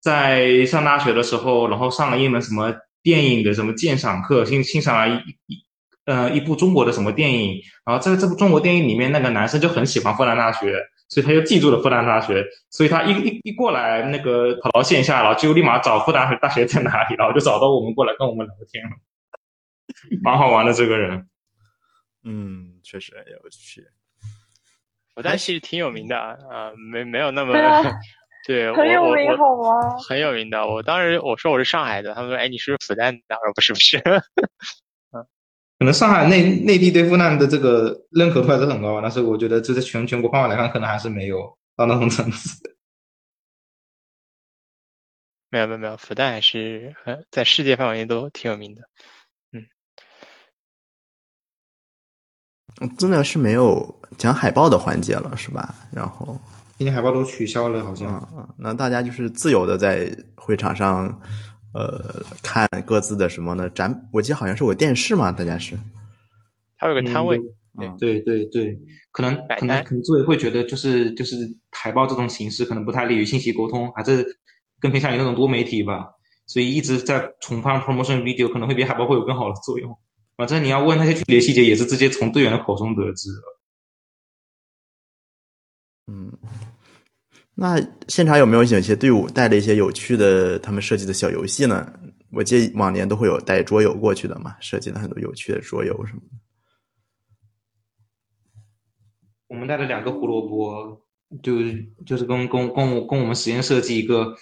[0.00, 5.64] 在上大学的时候，然后上了一门什么电影的什么鉴赏课，欣欣赏了一一
[6.06, 10.74] 呃一部中国的什么电影，然后在这部中国电影里面，那个男生就很喜欢复旦大学。
[11.10, 18.90] 所以他就记住了复旦大学，所以他一一一过来，那个跑到线下，然后就立马找复旦大学在哪里，然后就找到我们过来跟我们聊天了，
[20.22, 21.26] 蛮好玩的这个人。
[22.24, 23.86] 嗯，确实有趣。
[25.14, 27.54] 复旦其实挺有名的啊，没没有那么
[28.48, 29.94] 对，很有名好吗？
[30.08, 30.66] 很有名的。
[30.66, 33.36] 我当时我说我是上海的，他们说哎你是不是复旦的？
[33.36, 34.00] 我说不是不是。
[35.78, 42.58] 可能上海内内地对复旦的这个认可度还是很高，但是我觉得这在全全国范围来看，可能还是没有到那种层次。
[45.52, 48.80] 没有没有没有，复旦还是很在世界范围内都挺有名的。
[52.80, 55.74] 嗯，真的是没有讲海报的环节了，是吧？
[55.92, 56.40] 然后
[56.78, 58.54] 今天海报都取消了，好像。
[58.56, 61.20] 那大家就是自由的在会场上。
[61.74, 63.68] 呃，看各自的什么呢？
[63.68, 65.78] 展，我记得好像是我电视嘛，大家是，
[66.76, 67.38] 还有个摊位，
[67.98, 68.76] 对对对，
[69.12, 71.36] 可能可能可能作为会觉得就是就是
[71.70, 74.26] 海报这种形式可能不太利于信息沟通，还是
[74.80, 76.08] 更偏向于那种多媒体吧，
[76.46, 79.96] 所以一直在重放 promotion video 可能会比海报会有更好的作用。
[80.38, 83.28] 反正你要问那些具体的细节，也是直接从队员的口中得知。
[86.06, 86.32] 嗯。
[87.60, 91.92] 那现场有没有有些队伍带了一些有趣的他们设计的小游戏呢？
[92.30, 96.36] 我记得往年都会有带桌游过去的嘛，设计了很多有趣的桌游什么的。
[99.48, 101.02] 我们带了两个胡萝卜，
[101.42, 101.56] 就
[102.06, 104.36] 就是跟跟跟我跟我们实验设计一个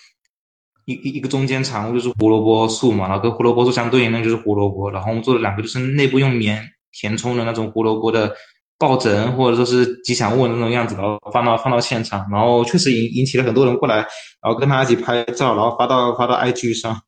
[0.85, 8.37] 一一一个中间产物就是胡萝卜素嘛，然后跟胡萝卜素相对应的就是胡萝卜，然后我们做了两个就是内部用棉填充的那种胡萝卜的。
[8.79, 13.97] 抱枕或者说是吉祥物的那种样子，然后放到放到现场，然后确实引引起了很多人过来，
[14.43, 17.01] 然后跟他一起拍照，然后发到发到 IG 上。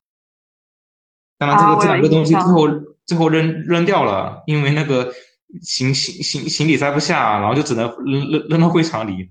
[1.37, 2.69] 当然，这个这两个东西最后
[3.07, 5.13] 最后扔扔掉了，因为那个
[5.63, 9.31] 行行行行李塞不下，然后就只能扔扔扔到会场里。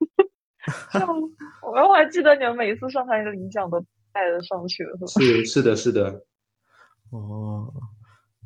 [1.62, 3.78] 我我还记得你们每次上台领奖都
[4.12, 6.22] 带着上去了，是是的，是的。
[7.10, 7.72] 哦。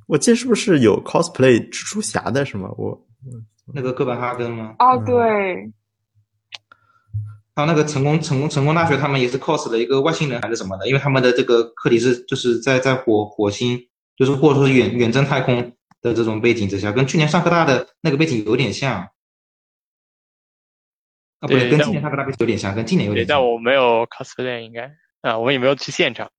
[0.08, 2.66] 我记得是不是有 cosplay 蜘蛛侠的，什么？
[2.78, 2.98] 我
[3.74, 4.74] 那个哥本哈根吗？
[4.78, 5.70] 哦，对。
[7.54, 13.78] 还有那个成功成功成功大学，他们也是 cos 了一个外星人还是什么的，因为他们的这个课题是就是在在火火星，
[14.16, 19.10] 就是或者说远远征太空的这种背景之下，跟去年上科大的那个背景有点像。
[21.40, 23.36] 啊，不对，跟今年上科大背景有点像，跟今年有点像。
[23.36, 26.30] 但我没有 cosplay，应该啊，我也没有去现场。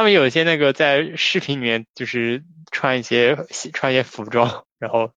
[0.00, 2.42] 他们有一些那个在视频里面，就是
[2.72, 3.36] 穿一些
[3.74, 5.12] 穿一些服装， 然后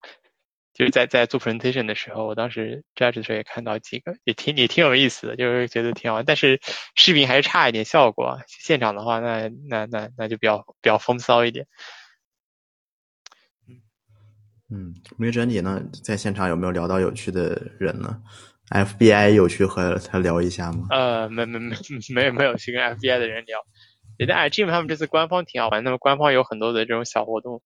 [0.74, 6.22] 就是在在做 presentation 的时候，我当时 judge 的时候也看到几个，也挺也挺有意思的，就是觉得挺好。
[6.24, 6.60] 但是
[6.96, 11.66] 视频还是差一点效果，现场的话，那那那那就比较比较风骚一点。
[14.70, 18.22] 嗯，梅珍你呢，在现场有没有聊到有趣的人呢
[18.70, 20.88] ？FBI 有去和他聊一下吗？
[20.90, 21.74] 呃，没没没
[22.14, 23.66] 没有没有去跟 FBI 的人聊。
[24.18, 27.62] 觉得 Jim 他们这次官方挺好玩，他们官方有很多的这种小活动，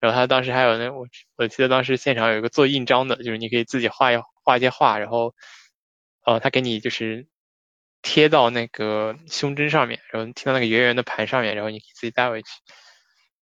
[0.00, 5.34] 然后他当时还有那我我记得当时现场有一个做印章的，就是你可以自己画一画一些画，然后
[6.24, 7.26] 呃他给你就是
[8.02, 12.48] 贴到那个胸针上面，然后贴到那个圆圆的盘上面，然后你可以自己带回去。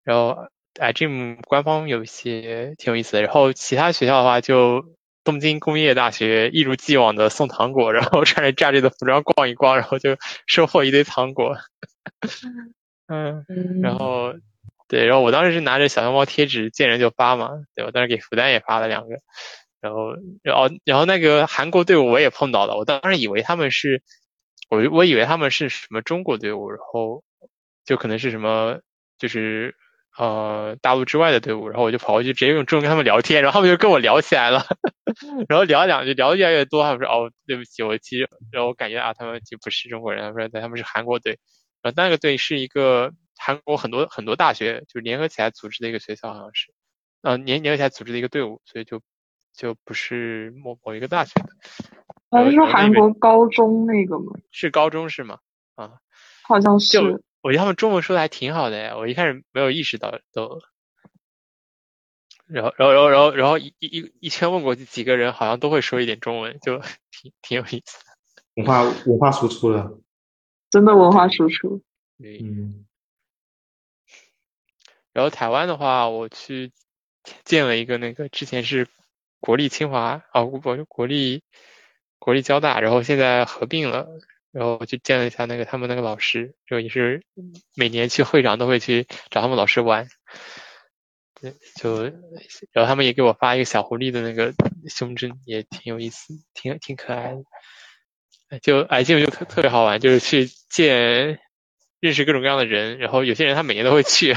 [0.03, 4.83] 然后 Jim 官方有一些挺有意思的，然后其他学校的话就
[5.23, 10.17] 东京工业大学一如既往的送糖果，然后穿着 Judge 的服装逛一逛，然后就
[10.47, 11.57] 收获一堆糖果。
[13.07, 13.45] 嗯，
[13.81, 14.33] 然后
[14.87, 17.91] 对，然后我当时是拿着小熊猫贴纸见人就发嘛，对吧？
[17.91, 19.15] 当时给福丹也发了两个，
[19.79, 24.01] 然后然后然后那个韩国队伍我也碰到了，我当时以为他们是，
[24.69, 27.23] 我我以为他们是什么中国队伍，然后
[27.85, 28.79] 就可能是什么
[29.17, 29.75] 就是
[30.17, 34.65] 呃大陆之外的队伍，然后我就跑过去直接用中文跟他们聊天，然后他们就跟我聊起来了，
[35.47, 41.39] 然后聊两句聊的越来越多，他们说哦对不起我其实然后我感觉啊他们就不是中国人，他说他们是韩国队，
[41.81, 43.11] 然后那个队是一个。
[43.43, 46.71] 韩国很多很多大学就联合起来组织的一个学校，好像是，
[47.23, 49.01] 呃，联联合起来组织的一个队伍，所以就
[49.51, 51.49] 就不是某某一个大学的。
[52.29, 54.33] 好像是韩国高中那个吗？
[54.51, 55.39] 是高中是吗？
[55.73, 55.93] 啊，
[56.43, 57.23] 好像是。
[57.41, 60.61] 我觉得他们中文说的还挺好的呀，我一开始没有意识到都。
[62.47, 66.79] 然后然后然后然后然后一一一圈问过去几个人，好像都会说一点中文，就
[67.09, 68.11] 挺挺有意思的。
[68.55, 69.97] 文化文化输出了，
[70.69, 71.81] 真的文化输出。
[72.19, 72.85] 嗯。
[75.13, 76.71] 然后台湾的话，我去
[77.43, 78.87] 见了一个那个之前是
[79.39, 81.43] 国立清华啊，不国立
[82.19, 84.07] 国立交大，然后现在合并了，
[84.51, 87.23] 然后我去见了一下那个他们那个老师，就也是
[87.75, 90.07] 每年去会长都会去找他们老师玩，
[91.39, 92.03] 对，就
[92.71, 94.53] 然后他们也给我发一个小狐狸的那个
[94.87, 97.35] 胸针，也挺有意思，挺挺可爱
[98.49, 101.39] 的，就哎，这个就特特别好玩，就是去见
[101.99, 104.35] 认识各种各样的人，然后有些人他每年都会去。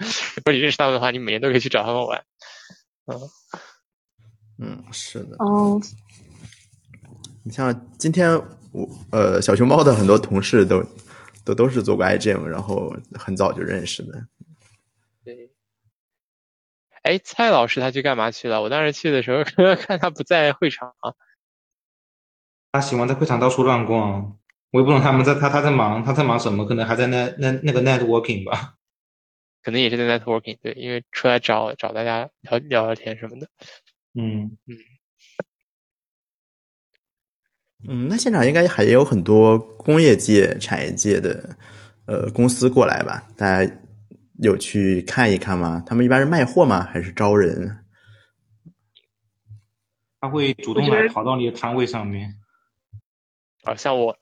[0.36, 2.24] 如果你认识他们的话，你每年都可以去找他们玩。
[3.04, 3.20] 嗯，
[4.58, 5.36] 嗯，是的。
[5.38, 5.78] 哦，
[7.44, 8.40] 你像今天
[8.72, 10.84] 我呃小熊猫的很多同事都
[11.44, 14.26] 都都是做过 iGame，然后很早就认识的。
[15.24, 15.50] 对。
[17.02, 18.60] 哎，蔡老师他去干嘛去了？
[18.62, 19.42] 我当时去的时候
[19.76, 20.94] 看他不在会场。
[22.72, 24.38] 他喜欢在会场到处乱逛，
[24.70, 28.76] 我也不懂他们在他他在忙他在忙什么，可能还在那那那个 networking 吧。
[29.62, 33.48] 可能也是在 networking，对，因为出来找找大家聊聊聊天什么的。
[34.14, 34.76] 嗯嗯
[37.88, 41.56] 嗯，那现场应该还有很多工业界、产业界的
[42.06, 43.24] 呃公司过来吧？
[43.36, 43.72] 大家
[44.42, 45.82] 有去看一看吗？
[45.86, 46.82] 他们一般是卖货吗？
[46.82, 47.78] 还是招人？
[50.20, 52.34] 他会主动来跑到你的摊位上面。
[53.62, 54.16] 啊，像我，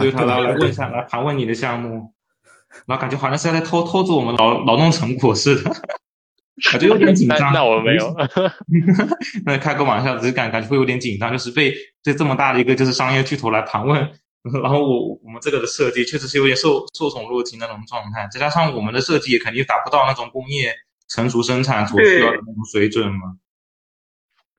[0.00, 2.12] 对他来来问一下，来盘问你的项目。
[2.84, 5.70] 然后感觉好像是在偷偷走我们劳劳动成果似的，
[6.70, 7.52] 感觉有点紧张。
[7.52, 8.14] 那我没有，
[9.44, 14.10] 那开个玩笑，只是感感觉会有点紧张，就是被这这么大的一个就是商业巨头来盘问。
[14.62, 20.72] 然后我我们这个的设计确实是有点受受宠若惊那种状态，再加上我们的设计也肯定达不到那种工业
[21.08, 23.36] 成熟生产所需要的那种水准嘛。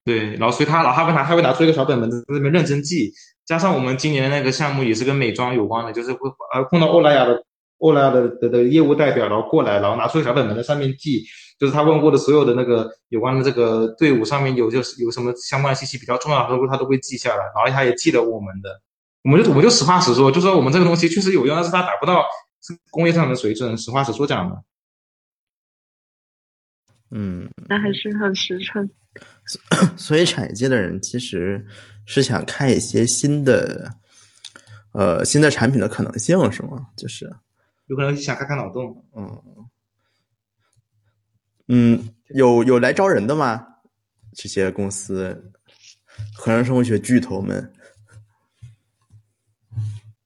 [0.04, 3.14] 对，然后所以他老他会拿他会拿出一个小本本在那边认真记，
[3.46, 7.44] 加上我们今年的那个项目也是跟美妆有关的，就是会呃碰到欧莱雅的。
[7.80, 11.24] 欧莱雅的的的业务代表，然后过来，然后拿出小本本在上面记，
[11.60, 18.82] 就是他问过的所有的那个有关的这个队伍上面有就是有什么相关信息比较重要，他都他都会记下来，然后他也记得我们的，
[19.24, 22.24] 我们就我们就实话实说，就说我们这个东西确实有用，但是他达不到
[22.90, 24.64] 工业上的水准，实话实说讲的。
[27.12, 28.90] 嗯，那还是很实诚。
[29.96, 31.66] 所以产业界的人其实
[32.06, 33.94] 是想看一些新的，
[34.92, 36.88] 呃，新的产品的可能性，是吗？
[36.98, 37.34] 就是。
[37.88, 39.44] 有可能想开开脑洞，嗯，
[41.68, 43.66] 嗯，有有来招人的吗？
[44.34, 45.52] 这些公司，
[46.36, 47.74] 河南生物学巨头们，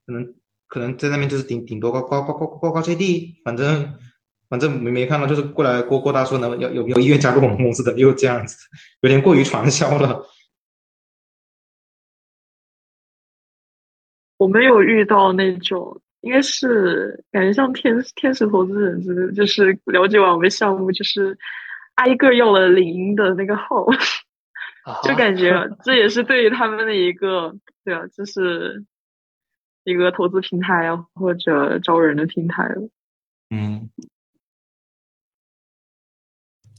[0.06, 0.36] 可能
[0.68, 3.98] 可能在那边就是顶顶多高高高高高高 JD，反正
[4.50, 8.58] 反正没没看到，就是过来郭郭大说能有有没有意愿加入我们公司的，又这样子，
[9.02, 10.26] 有点过于传销了。
[14.38, 16.02] 我没有遇到那种。
[16.22, 21.38] 应该是感觉像天天使投资人之类，就是了解完我们项目，就是
[21.96, 23.86] 挨个要了零的那个号，
[25.04, 28.86] 就感觉 这也是对于他们的一个对啊，就是
[29.84, 32.90] 一个投资平台啊，或者招人的平台了。
[33.50, 33.90] 嗯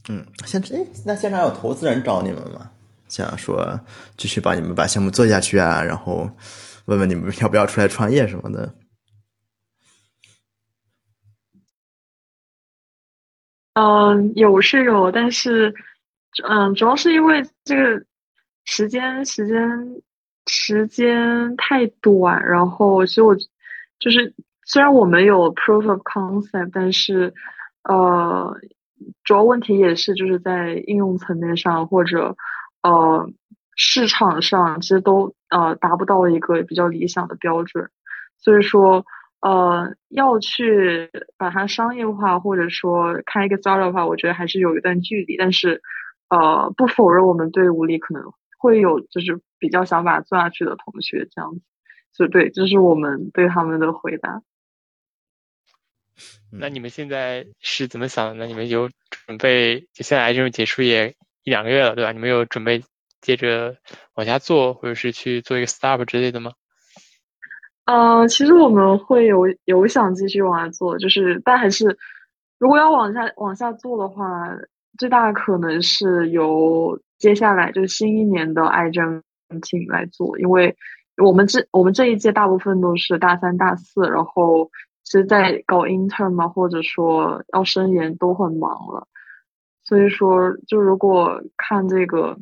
[0.09, 2.71] 嗯，现在那现场有投资人找你们吗？
[3.09, 3.79] 想说
[4.17, 6.29] 继续把你们把项目做下去啊，然后
[6.85, 8.73] 问问你们要不要出来创业什么的。
[13.73, 15.73] 嗯，有是有，但是，
[16.47, 18.05] 嗯，主要是因为这个
[18.65, 20.01] 时间时间
[20.45, 23.35] 时间太短，然后所以我
[23.99, 27.33] 就是虽然我们有 proof of concept，但是
[27.83, 28.55] 呃，
[29.23, 32.37] 主要问题也是就是在应用层面上或者
[32.83, 33.29] 呃
[33.75, 37.89] 市场上，其实都呃达不到一个比较理想的标准，
[38.37, 39.05] 所以说
[39.43, 45.35] 呃，要去把它商业化，或者说开一个 startup 的话，我觉得还是有一段距离。
[45.35, 45.81] 但是，
[46.29, 48.23] 呃，不否认我们队伍里可能
[48.57, 51.61] 会有就是比较想把它做下去的同学这样子。
[52.13, 54.41] 就对，这是我们对他们的回答。
[56.49, 58.45] 那你们现在是怎么想的呢？
[58.45, 59.81] 你们有准备？
[59.91, 62.13] 就现在这种结束也一两个月了，对吧？
[62.13, 62.81] 你们有准备
[63.19, 63.75] 接着
[64.13, 66.53] 往下做，或者是去做一个 startup 之类的吗？
[67.85, 71.97] 呃，其实我们会有有想继续往下做，就是但还是
[72.57, 74.25] 如果要往下往下做的话，
[74.97, 79.21] 最大可能是由接下来就是新一年的爱政
[79.61, 80.77] team 来做，因为
[81.21, 84.71] 我们这我们这一届大部分都是大三大四，然后
[85.03, 89.09] 其实在搞 intern 嘛，或者说要升研都很忙了，
[89.83, 92.37] 所以说就如果看这个，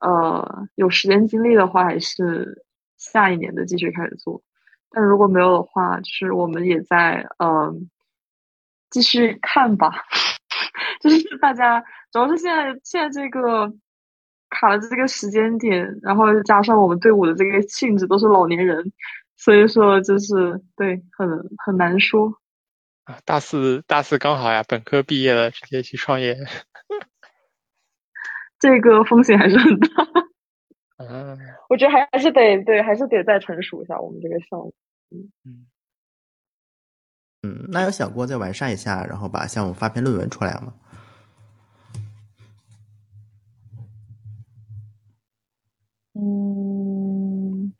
[0.00, 2.64] 呃，有时间精力的话，还是。
[3.00, 4.42] 下一年的继续开始做，
[4.90, 7.90] 但如果没有的话，就是我们也在嗯
[8.90, 10.04] 继续看吧。
[11.00, 11.82] 就是大家
[12.12, 13.72] 主要是现在现在这个
[14.50, 18.92] 卡了这个时间点，然后加上我们队伍的这个性质都是老年人，
[19.36, 21.28] 所以说就是对很
[21.64, 22.34] 很难说。
[23.04, 26.36] 啊，大四大四刚好呀，本科毕业了直接去创业，
[28.60, 29.88] 这个风险还是很大。
[31.08, 31.38] 嗯，
[31.70, 34.72] 我觉得还还是得对，还是得再成熟一下我们这个项目。
[37.42, 40.74] 嗯那有想过再完善一下，然后把项目发篇论文出来吗？
[46.12, 47.72] 嗯，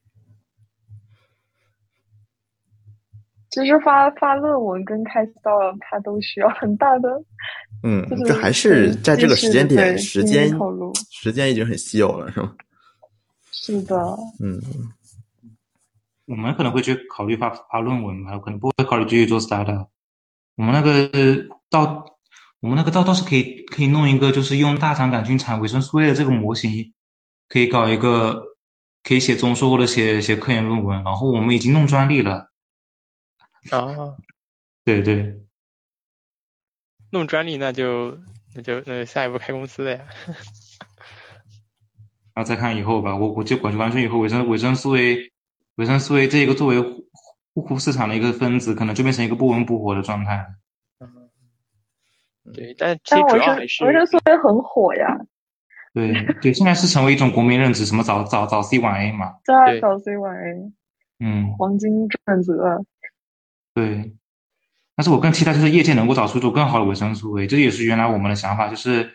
[3.50, 5.50] 其实发发论文跟开到
[5.80, 7.22] 它都需要很大的，
[7.82, 10.48] 嗯，这还是在这个时间点，时间，
[11.10, 12.54] 时间已经很稀有了，是吗？
[13.62, 13.94] 是的，
[14.42, 14.58] 嗯，
[16.24, 19.88] 我们可能会去考虑发发论文嘛，可能不会考虑继续做 startup。
[20.54, 22.06] 我们那个到，
[22.60, 26.94] 我们那个到倒是可以可以弄一个，就是用大肠杆菌产维生素 A 的这个模型，
[27.50, 28.56] 可以搞一个，
[29.02, 31.04] 可以写综述或者写写科研论文。
[31.04, 32.50] 然后我们已经弄专利了。
[33.70, 34.16] 啊，
[34.86, 35.38] 对对，
[37.10, 38.18] 弄专利那就
[38.54, 40.06] 那就那下一步开公司了呀。
[42.40, 45.30] 然后再看以后吧，我我就管完全以后维生维生素 A，
[45.74, 46.80] 维生素 A 这一个作为
[47.52, 50.46] 护肤市场的一个分子，可能就变成一个不温不火的状态。
[51.00, 51.28] 嗯，
[52.54, 55.18] 对，但其实主要还是维生素 A 很火呀。
[55.92, 59.34] 对对，现在是成为一种国民认知，什么早早早 C 晚 A 嘛。
[59.44, 60.72] 对，早 C 晚 A。
[61.22, 61.52] 嗯。
[61.58, 62.82] 黄金转折。
[63.74, 64.14] 对，
[64.96, 69.10] 但是我更期待就是业界能够找出一种更好的维生素 A，这也是原来我们的想法，就是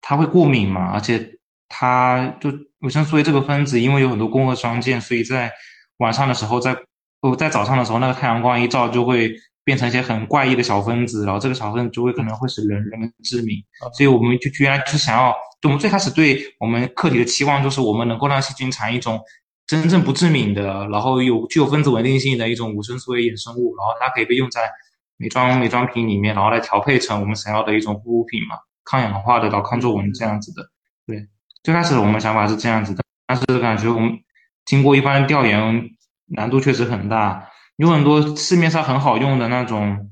[0.00, 1.38] 它会过敏嘛，而且。
[1.74, 2.50] 它就
[2.80, 5.50] 维生素 A 这个分子，因为有很多光合双键，所以在
[5.96, 6.76] 晚上的时候，在
[7.22, 9.32] 哦在早上的时候，那个太阳光一照，就会
[9.64, 13.56] 变成一些很怪异的小分子，然后这个小分子就会可能会使人人们致敏。
[13.96, 19.18] 所以我们就居然就是想要，就我们最开始对我们课题的期望，就是我们能够让细菌产一种
[19.66, 24.68] 真正不致敏的，然后有具有分子稳定性的一种维生素 A 衍生物，然后它可以被用在
[25.16, 30.62] 美妆美妆品里面，然后来调配成我们想要的一种护肤品嘛，抗氧化的，然后抗皱纹这样子的，
[31.06, 31.28] 对。
[31.62, 34.18] 最开始我们想法是这样子的，但是感觉我们
[34.64, 35.90] 经过一番调研，
[36.26, 37.48] 难度确实很大。
[37.76, 40.10] 有很多市面上很好用的那种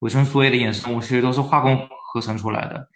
[0.00, 2.88] 维生素 A 的衍生物，其实都是化工合成出来的。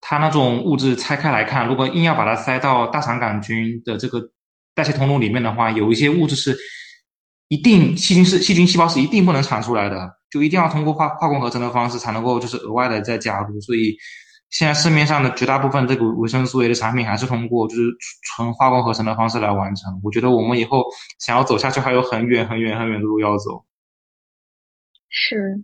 [0.00, 4.30] 它那种物质拆开来看，如果硬要把它塞到大肠杆菌的这个
[4.76, 6.56] 代谢通路里面的话，有一些物质是
[7.48, 13.96] 一定细菌是细菌细胞是一定不能产出来的，就一定要通过化化工合成的方式才能够就是额外的再加入，所以。
[14.50, 17.82] 现在市面上的绝大部分这个维生素 A 的产品还是通过就是
[18.22, 20.00] 纯化工合成的方式来完成。
[20.02, 20.84] 我觉得我们以后
[21.18, 23.64] 想要走下去还有很远很远很远的路要走。
[25.08, 25.62] 是，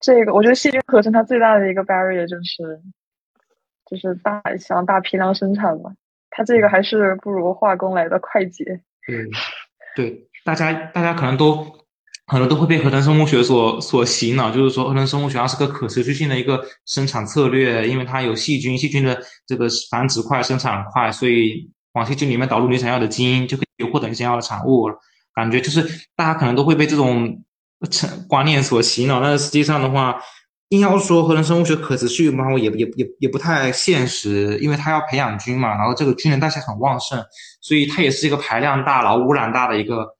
[0.00, 2.82] 这个我觉得细菌合成它最大的一个 barrier 就是
[3.84, 5.94] 就是大想大批量生产嘛，
[6.30, 8.82] 它这个还是不如化工来的快捷。
[9.06, 9.26] 对，
[9.96, 11.87] 对，大家大家可能都。
[12.30, 24.90] 很多都会被合成生物学所所洗脑，就是说合成生物学它是个可持续性的一个生产策略，因为它有细菌，细菌的这个繁殖快、生产快，所以往细菌里面导入你想要的基因，就可以获得你想要的产物。
[25.34, 25.82] 感觉就是
[26.14, 27.42] 大家可能都会被这种
[27.90, 30.20] 成观念所洗脑，但是实际上的话，
[30.68, 37.24] 硬要说合成生物学可持续嘛，也也也也不太现实，因为它要培养菌嘛，然后这个菌的代谢很旺盛，
[37.62, 40.17] 所以它也是一个排量大、然后污染大的一个。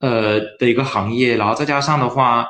[0.00, 2.46] 呃的一个行业，然后再加上的话，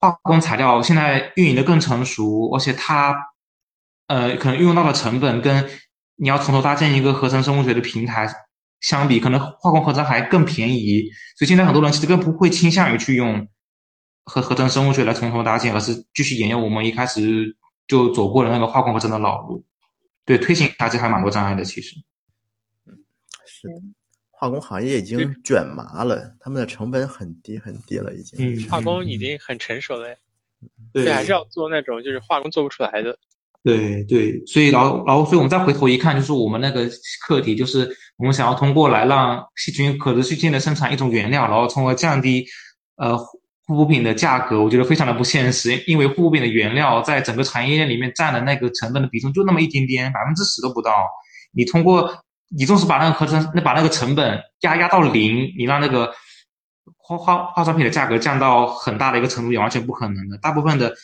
[0.00, 3.14] 化工材料现在运营的更成熟，而且它
[4.06, 5.68] 呃可能运用到的成本跟
[6.16, 8.28] 你要从头搭建一个合成生物学的平台
[8.80, 13.48] 相比，可能化工合成还更便宜，所以现在很多人其实更不会倾向于去用
[14.24, 17.56] 合合成生物学来从头搭建，而是继续沿用我们一开始
[17.86, 19.64] 就走过的那个化工合成的老路。
[20.26, 21.96] 对，推行下其实还蛮多障碍的，其实。
[22.86, 22.96] 嗯，
[23.46, 23.74] 是的，
[24.36, 28.38] 化工行业已经卷麻了，他们的成本很低很低了，已经。
[28.38, 30.14] 嗯，化工已经很成熟了，
[30.92, 33.16] 对，还是要做那种就是化工做不出来的。
[33.62, 36.86] 对对，所以然后然后，所以我们再回头一看，就是我们那个
[37.26, 42.44] 课题，就是我们想要通过来让细菌可持续性的生产一种原料，然后从而降低
[42.96, 50.92] 呃护肤品的价格，我觉得非常的不现实，因为护肤品的原料在整个产业链里面占的那个成本的比重就那么一点点，百分之十都不到。
[51.52, 56.12] 你通过你纵使把那个合成那把那个成本压压到零，你让那个
[56.96, 60.36] 化化化妆品的价格降到很大的一个程度，也完全不可能的。
[60.38, 60.94] 大部分的。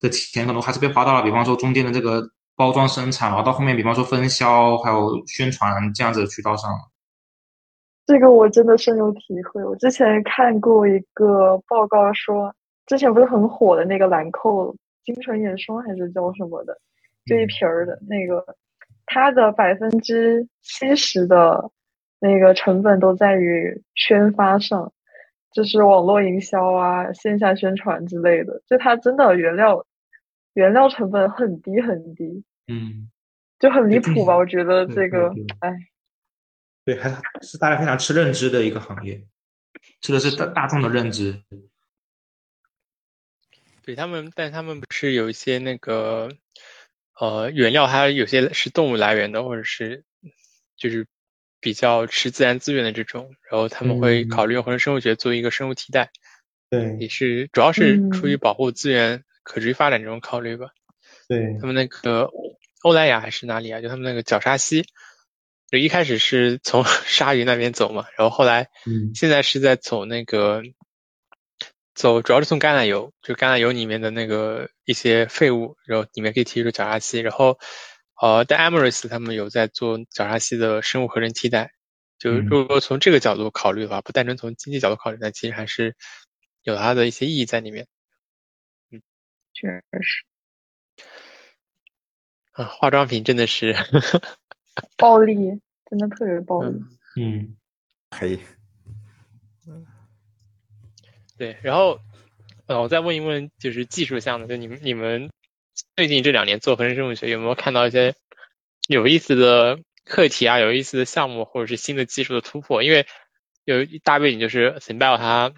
[0.00, 6.70] 的钱可能还是被花到了，比方说中间的这个包装生产，然后到后面，比方说分销还有宣传这样子的渠道上。
[8.04, 9.64] 这个我真的深有体会。
[9.64, 12.54] 我之前看过一个报告说，
[12.84, 14.76] 之前不是很火的那个兰蔻
[15.06, 16.78] 精纯眼霜还是叫什么的，
[17.24, 18.44] 这一瓶儿的那个，
[19.06, 21.70] 它的百分之七十的
[22.18, 24.92] 那个成本都在于宣发上，
[25.52, 28.62] 就是网络营销啊、线下宣传之类的。
[28.66, 29.86] 就它真的原料。
[30.54, 33.10] 原料成本很低很低，嗯，
[33.58, 34.36] 就很离谱吧？
[34.36, 35.74] 我觉得这个，哎，
[36.84, 37.10] 对，还
[37.42, 39.26] 是大家非常吃认知的一个行业，
[40.00, 41.42] 吃的是大大众的认知。
[43.82, 46.28] 对他们，但他们不是有一些那个，
[47.18, 50.04] 呃，原料还有些是动物来源的，或者是
[50.76, 51.06] 就是
[51.60, 56.10] 比较吃自然资源的这种，然后他们会考虑用合成生物学作为一个生物替代。
[56.70, 59.24] 对，也是主要是出于保护资源。
[59.46, 60.68] 可持续发展这种考虑吧，
[61.28, 62.30] 对他们那个
[62.80, 63.82] 欧莱雅还是哪里啊？
[63.82, 64.86] 就他们那个角鲨烯，
[65.70, 70.62] 就一开始是从 鲨鱼那边走嘛，然后后来，嗯，现在是在走那个
[71.94, 77.58] 走，主要是从橄榄油，就橄榄油里面的那个一些废物，然后里面可以提出角鲨烯，然后
[78.20, 81.70] 呃，但 Amaris 他们有在做角鲨烯的生物合成替代，
[82.18, 85.96] 就如果从这个角度考虑的话，不单纯从经济角度考虑，那其实还是
[86.62, 87.86] 有它的一些意义在里面。
[88.90, 89.00] 嗯。
[89.56, 90.24] 确实，
[92.54, 93.76] 啊，化妆品真的是
[94.96, 95.36] 暴力，
[95.88, 96.80] 真的特别暴力。
[97.16, 97.56] 嗯，
[98.10, 98.40] 可以。
[101.36, 102.00] 对，然后，
[102.66, 105.30] 呃，我再问一问，就是技术项的，就你们你们
[105.96, 108.14] 最近这两年做合成生物学，有没有看到一些
[108.88, 112.82] 有意思的课题啊，有意思的项目，或者是新的技术的突破？
[112.82, 113.06] 因为
[113.64, 115.52] 有一大背景就是 synbio 它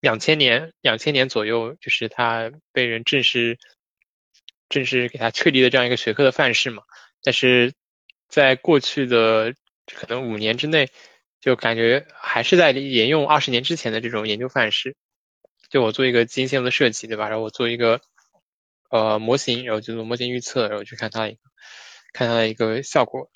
[0.00, 3.58] 两千年，两千年左右，就是他被人正式
[4.68, 6.82] 正式给他确立的这样一个学科的范式嘛。
[7.22, 7.72] 但是
[8.28, 9.54] 在过去的
[9.86, 10.90] 可能五年之内，
[11.40, 14.96] 就感觉还是在沿用二十年之前的这种研究范式。
[15.68, 17.28] 就我做一个基因线路的设计，对吧？
[17.28, 18.00] 然后我做一个
[18.90, 21.38] 呃模型，然后就做模型预测，然后去看它一个
[22.12, 23.30] 看它的一个效果。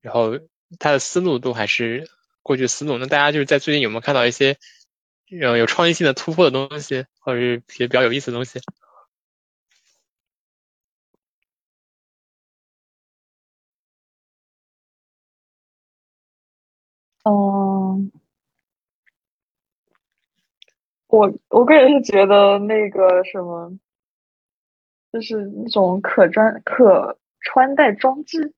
[0.00, 0.38] 然后
[0.78, 2.08] 它的思路都还是
[2.42, 2.98] 过去思路。
[2.98, 4.58] 那大家就是在最近有没有看到一些？
[5.26, 8.60] 有有创新性的突破的东西，或者是些比较有意思的东西。
[21.14, 23.78] 我我个人是觉得那个什么，
[25.12, 28.52] 就是那种可装可穿戴装置，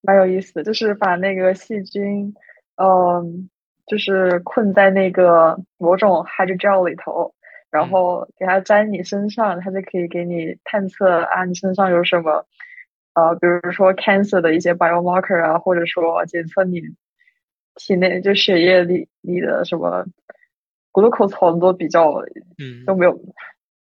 [0.00, 2.34] 蛮有意思的，就是把那个细菌，
[2.76, 3.48] 嗯。
[3.86, 7.34] 就是困在那个某种 hydrogel 里头，
[7.70, 12.46] 然后给它粘你身上，它就可以给你探测啊，你身上有什么，
[13.12, 16.80] 呃，比如说 cancer 的一些 biomarker 啊，或者说检测你
[17.74, 20.06] 体内就血液里你的什么
[20.94, 22.10] glucose 好多比较，
[22.56, 23.20] 嗯，都没有，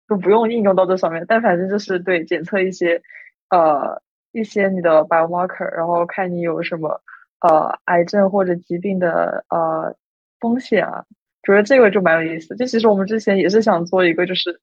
[0.09, 3.03] 都不用应用到这上面，但反正就是对检测一些，
[3.51, 4.01] 呃，
[4.33, 7.03] 一些你的 biomarker，然后看你有什么。
[7.43, 9.97] 呃，癌症或者疾病的呃
[10.41, 11.07] 风险啊，
[11.43, 12.55] 觉得这个就蛮有意思。
[12.55, 14.61] 就其实我们之前也是想做一个就是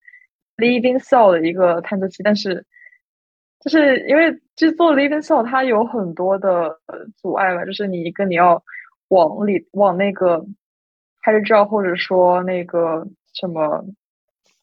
[0.57, 2.63] living cell 的一个探测器，但是
[3.61, 6.79] 就是因为就做 living cell 它有很多的
[7.15, 8.63] 阻碍吧，就是你一个你要
[9.07, 10.45] 往里往那个
[11.27, 13.83] 还是知道或者说那个什么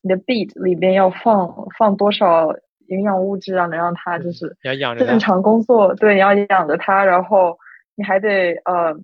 [0.00, 2.54] 你的 beat 里边要放放多少
[2.86, 4.56] 营养物质啊，能让它就是
[4.96, 7.58] 正常工作，对，你要养着它，然后。
[7.96, 8.96] 你还得呃，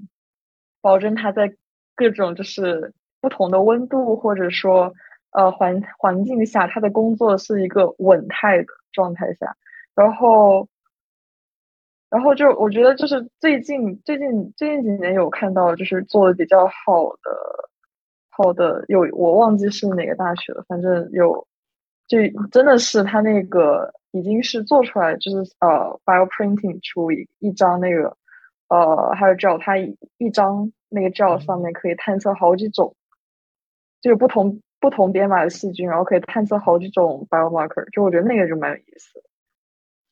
[0.82, 1.54] 保证它在
[1.94, 4.92] 各种就是不同的温度或者说
[5.30, 9.54] 呃环环境下，它的工作是一个稳态的状态下。
[9.94, 10.66] 然后
[12.10, 17.70] 然后就我觉得就是最近最近最近几年有看到就是做的比较好的
[18.28, 21.46] 好的有我忘记是哪个大学了，反正有
[22.08, 22.18] 就
[22.50, 28.16] 真的是他那个已经是做出来就是呃 bioprinting 出一一张那个
[28.68, 32.96] 呃还有 gel 它一张那个 gel 上面可以探测好几种
[34.00, 39.29] 就是不同不同编码的细菌，然后可以探测好几种 biomarker，就我觉得那个就蛮有意思的。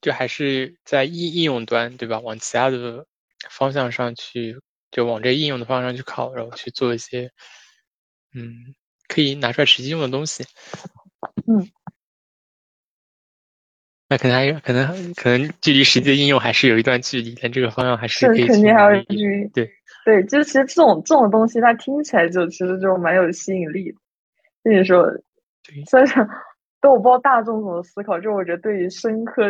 [0.00, 2.20] 就还是在应应用端，对吧？
[2.20, 3.06] 往其他的
[3.50, 4.58] 方向上去，
[4.90, 7.30] 就往这应用的方向去靠，然后去做一些，
[8.34, 8.74] 嗯，
[9.08, 10.44] 可以拿出来实际用的东西。
[11.46, 11.68] 嗯，
[14.08, 19.48] 那可能还可能可能距离实际的应用还是有一段距离，但这个方向还是可以肯定还有距离。
[19.48, 19.70] 对
[20.04, 23.98] 对，就其实这种这种东西，它听起来就其实就蛮有吸引力的。
[24.62, 25.06] 跟你说，
[25.86, 26.28] 虽然
[26.80, 29.42] 但我不知道大众怎么思考，就我觉得对于深科。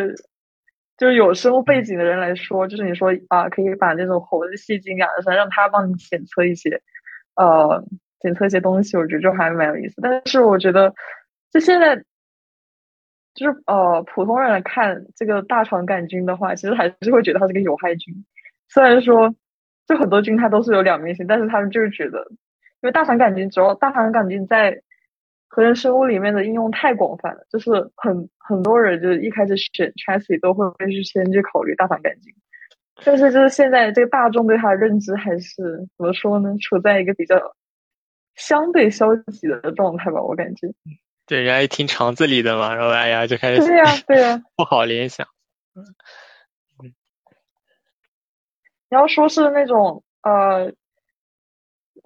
[0.99, 6.83] 就是有生物背景的人来说，就是你说啊，可以把那种猴子细菌养上，让他帮你检测一些，
[7.37, 7.85] 呃，
[8.19, 10.01] 检测一些东西，我觉得就还蛮有意思。
[10.03, 10.93] 但是我觉得，
[11.53, 11.97] 就现在，
[13.33, 18.25] 就是呃，普通人来看这个大肠杆菌的话，其实还是会觉得它是个有害菌。
[18.69, 19.33] 虽然说，
[19.87, 22.27] 就很多菌它都是有两面性，但是他们就是觉得，
[22.81, 24.83] 因为大肠杆菌主要大肠杆菌在。
[25.59, 32.33] 合成生物里面的应用太广泛了，就是很很多人就是一开始选 chassis 都会去先去考虑大肠杆菌，
[33.05, 36.57] 但是就是现在这个大众对它的认知还是怎么说呢？
[36.61, 37.57] 处在一个比较
[38.37, 40.69] 相对消极的状态吧，我感觉。
[41.27, 45.27] 对，人家一听肠子里的嘛，然后哎呀就开始对呀对呀， 不好联想。
[45.75, 45.83] 嗯，
[46.87, 46.95] 你
[48.91, 50.73] 要说是那种呃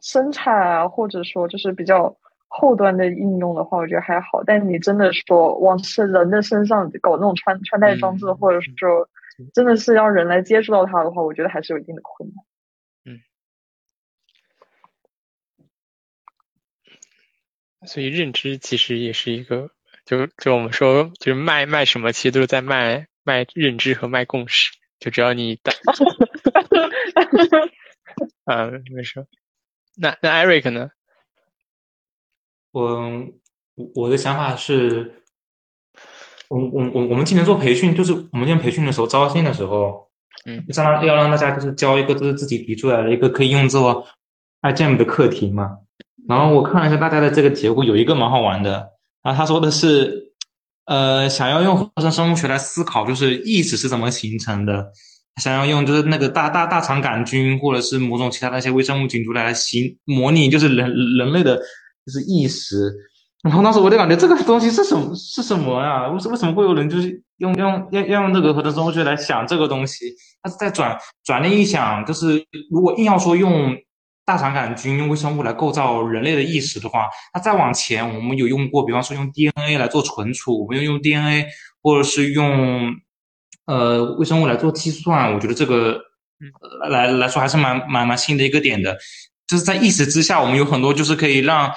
[0.00, 2.16] 生产啊，或者说就是比较。
[2.54, 4.44] 后端的应用的话，我觉得还好。
[4.44, 9.08] 但你真的说往是人的身上搞那种穿穿戴装置，或者说
[9.54, 12.44] 真的是让人来接触到它的话，我觉得还是有一定的困难。
[13.06, 13.20] 嗯。
[17.86, 19.70] 所以认知其实也是一个，
[20.04, 24.72] 就就我们说，就是卖卖什么，其实都是在卖卖认知和卖共识。
[25.00, 25.72] 就只要你打，
[28.44, 29.26] 嗯，没事。
[29.96, 30.90] 那那 Eric 呢？
[32.72, 33.10] 我
[33.94, 35.22] 我的想法是，
[36.48, 40.08] 我我我我们今年做培训，就是我们今年培训的时候招新的时候，
[40.46, 44.06] 嗯，相当要让大家就是交一个就是自己提出来的一个可以用作
[44.62, 45.78] iGEM 的课题嘛。
[46.28, 48.90] 然后我看了一下大家的这个结果，有一个蛮好玩的，
[49.22, 50.32] 然后他说的是，
[50.86, 54.92] 呃，想要用合成生物学来思考，就是意识是怎么形成的，
[55.42, 61.60] 想要用就是那个大大大肠杆菌或者是某种其他的一些微生物菌株来形模拟，就是人人类的。
[62.04, 62.92] 就是意识，
[63.42, 66.08] 然后当时我就感觉这个东西是什么是什么啊？
[66.08, 70.14] 为什为什么会有人就是用用要要用那个合成生物学来想这个东西？
[70.42, 73.76] 他是在转转念一想，就是如果硬要说用
[74.24, 81.46] 大肠杆菌用微生物来构造人类的意识的话，那再往前我们有用过，比方说用 DNA 来做存储，我们用用 DNA
[81.82, 82.94] 或者是用
[83.66, 86.00] 呃微生物来做计算，我觉得这个
[86.88, 88.96] 来来说还是蛮蛮蛮新的一个点的，
[89.48, 91.70] 就是在意识之下，我们有很多就是可以让。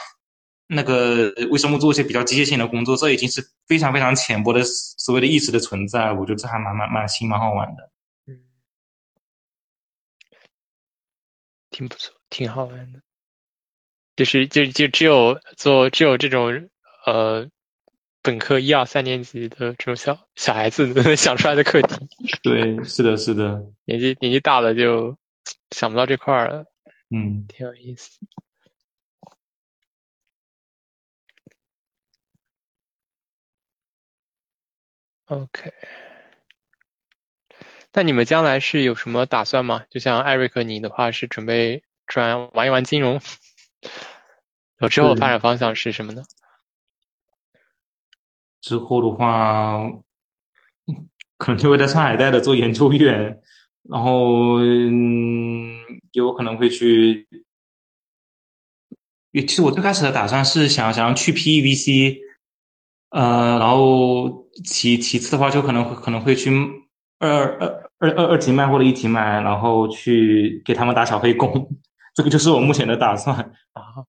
[0.68, 6.12] 那个为生物做一些比较机械性的工作，这已经是非常非常浅薄的所谓的意识的存在。
[6.12, 7.92] 我觉得这还蛮蛮蛮新、蛮好玩的。
[8.26, 8.40] 嗯，
[11.70, 13.02] 挺不错，挺好玩的。
[14.16, 16.70] 就是就就只有做只有这种
[17.06, 17.48] 呃
[18.24, 22.08] 本科一二三年级的这种小小孩子能想出来的课题。
[22.42, 23.64] 对，是的，是的。
[23.86, 25.16] 年纪年纪大了就
[25.72, 26.66] 想不到这块儿了。
[27.10, 28.18] 嗯，挺有意思。
[35.28, 35.74] OK，
[37.94, 39.84] 那你们将来是有什么打算吗？
[39.90, 43.20] 就像艾瑞克，你的话是准备转玩一玩金融，
[44.80, 46.22] 我之后发展方向是什么呢？
[48.62, 49.80] 之后的话，
[51.38, 53.42] 可能就会在上海待着做研究员，
[53.82, 55.80] 然后嗯，
[56.12, 57.28] 有可能会去。
[59.32, 62.20] 其实我最开始的打算是想想要去 PEVC。
[63.10, 66.52] 呃，然后其其次的话，就可能会可能会去
[67.20, 67.30] 二
[67.60, 71.70] 二二二二级卖或者一级卖，然后去给他们打小黑工，
[72.14, 73.38] 这个就是我目前的打算
[73.74, 74.06] 啊。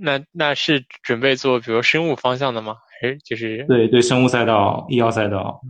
[0.00, 2.76] 那那是准备做比如生物方向的吗？
[3.00, 5.60] 还是就是对对生物赛道、医药赛道？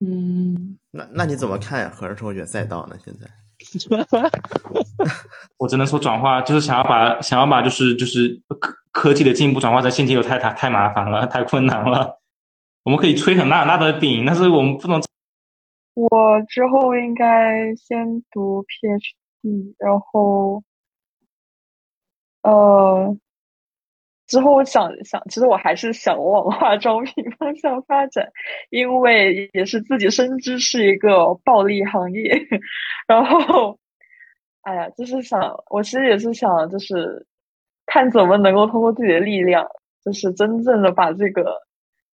[0.00, 2.96] 嗯，那那你怎么看合成生物学赛道呢？
[3.04, 3.30] 现在？
[5.58, 8.42] 我只能说转化就是想要把想要把就是就是
[8.92, 12.20] 科技的进步转化成现金流太太太麻烦了太困难了。
[12.84, 15.00] 我们可以吹很大很大的饼，但是我们不能
[15.94, 16.08] 我
[16.48, 20.64] 之后应该先读 PhD，然后，
[22.42, 23.16] 呃，
[24.26, 28.32] 之后我想想，其实我还是想往化妆品方向发展，
[28.70, 32.48] 因为也是自己深知是一个暴利行业，
[33.06, 33.78] 然后，
[34.62, 37.26] 哎呀，就是想，我其实也是想，就是
[37.92, 39.66] 看怎么能够通过自己的力量，
[40.04, 41.60] 就是真正的把这个。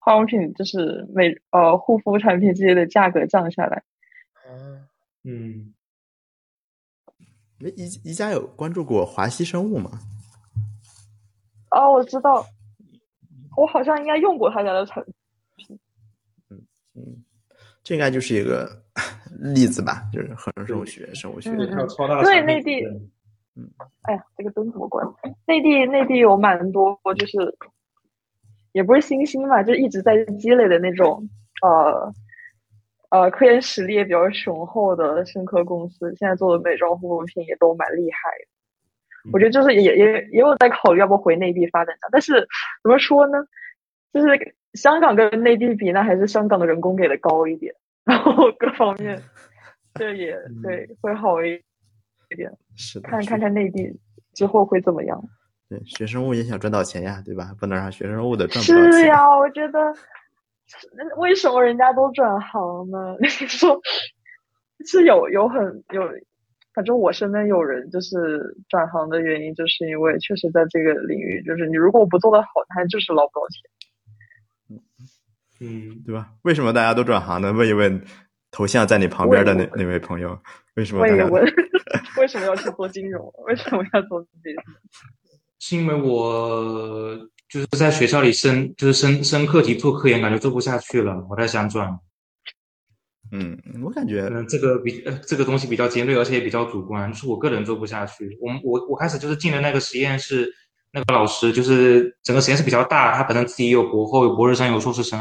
[0.02, 3.84] 化妆品就是美呃护肤产品这些的价格降下来。
[5.26, 5.74] 嗯
[7.60, 9.92] 宜宜家有关注过华西生物吗？
[11.72, 12.46] 哦，我知道，
[13.58, 15.04] 我好像应该用过他家的产
[15.58, 15.78] 品。
[16.50, 16.62] 嗯
[16.96, 17.26] 嗯，
[17.84, 18.82] 这应该就是一个
[19.54, 21.54] 例子吧，就是合成生物学、生物学。
[22.24, 22.82] 对内地，
[23.60, 23.70] 嗯，
[24.04, 25.06] 哎呀，这个灯怎么关？
[25.46, 27.38] 内地内地有蛮多，就是。
[28.72, 31.28] 也不是新兴嘛，就一直在积累的那种，
[31.64, 32.14] 呃，
[33.10, 38.20] 呃，科研实力也比较雄厚的生科公司，现在做的美妆护肤品也都蛮厉害。
[39.34, 42.48] 我觉得就是也也也有在考虑要不回内地发展但是
[42.84, 43.40] 怎么说呢？
[44.14, 47.74] 就是香港跟内地比，那还是香港的人工给的高一点，
[48.06, 49.20] 然后各方面，
[49.96, 51.60] 这也对会好一
[52.32, 52.52] 一点。
[52.76, 53.92] 是看看看内地
[54.34, 55.22] 之后会怎么样。
[55.68, 57.54] 对，学生物也想赚到钱呀，对吧？
[57.60, 58.92] 不能让学生物的赚不到钱。
[58.92, 59.94] 是呀，我觉得，
[61.18, 63.16] 为什么人家都转行呢？
[63.22, 63.80] 你说，
[64.86, 65.62] 是有有很
[65.94, 66.02] 有，
[66.74, 73.62] 反正我身边有人就是转行的原因，就是因为确实在这个领域，就是你如果不做的好，他就是捞不到钱。
[75.62, 76.32] 嗯，对吧？
[76.44, 77.52] 为什么大家都转行呢？
[77.54, 78.02] 问一问
[78.52, 80.38] 头像在你旁边的那那位朋友，
[80.76, 81.02] 为什么？
[81.02, 81.44] 问一问，
[82.18, 83.32] 为什么要去做金融？
[83.46, 84.56] 为什么要做自己？
[85.60, 87.18] 是因为我
[87.50, 92.00] 就是在学校里升，就是升升课题做科研，感觉做不下去了，我在想转。
[93.32, 98.36] 嗯，我感觉，嗯，这个比呃这个东西比较尖锐，而且也比较主观，是我个人做不下去。
[98.42, 100.52] 我我我开始就是进的那个实验室，
[100.92, 105.20] 那个老师就是整个实验室比较大，他本身自己有博后、有博士生、有硕士生，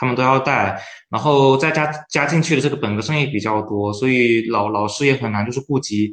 [0.00, 6.10] 他们都要带，然后再加加进去的这个本科生也比较多，所以老老师也很难就是顾及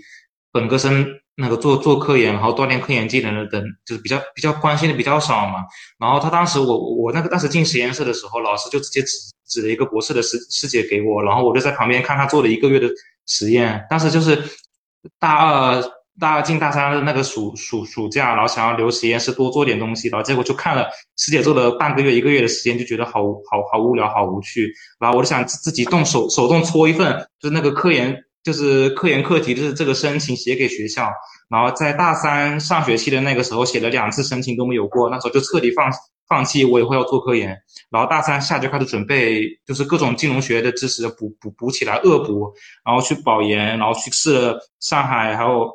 [0.52, 1.08] 本科生。
[1.40, 5.60] 那个做做科研，然后锻炼科研技能的等，就是比较比较关心的比较少嘛。
[6.00, 9.12] 然后他当时我我那个当时进实验室的时候，老师就直接指
[9.48, 12.90] 指了一个博士的师师姐给我，然后我就在旁边看他做了一个月的
[13.28, 13.86] 实验。
[13.88, 14.44] 当时就是
[15.20, 15.80] 大二
[16.19, 20.88] 大二进大三的那个暑暑暑假，然后想要留实验室多做点东西，然后结果就看了
[21.18, 24.72] 师姐做了半个月一个月的时间，就觉得好好好无聊好无趣。
[24.99, 28.23] 然后我就想自己动手手动搓一份，就是那个科研。
[28.44, 31.11] 就是科研课题，就是这个申请写给学校，
[31.49, 35.91] 然后在大三上学期的那个时候写了两次申请都没有过，那时候就彻底放
[36.30, 37.49] 放弃，我以后要做科研。
[37.89, 42.49] 然后大三下就开始准备，就是各种金融学的知识补补补起来，恶补，
[42.85, 45.69] 然后去保研，然后去试了上海还有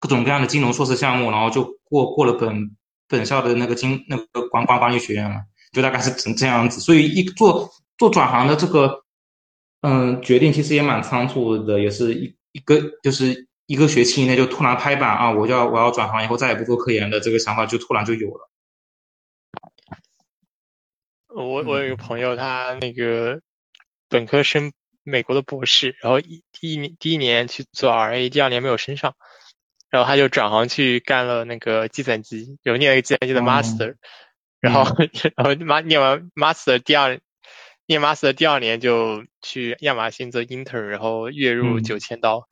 [0.00, 5.36] 各种各样的金融硕士项目，然后就过过了本本校的那个金那个管管管理学院了，
[5.72, 6.80] 就大概是成这样子。
[6.80, 9.04] 所以一做做转行的这个。
[9.82, 18.50] 嗯，决定其实也蛮仓促的，也是一一个就是一个学期以内就突然拍板啊，我要我要转行，以后再也不做科研的这个想法就突然就有了。
[21.28, 23.40] 我我有一个朋友，他那个
[24.10, 24.70] 本科生
[25.02, 29.16] 美国的博士，然后一第一年第一年去做 RA，第二年没有升上，
[29.90, 33.96] 然后他就转行去干了那个计算机，有念了一个计算机的 master，
[34.60, 34.84] 然后
[35.36, 37.18] 然后妈念完 master 第二。
[37.86, 42.46] 念 master 第二年就去亚马逊做 intern，然后月入九千刀，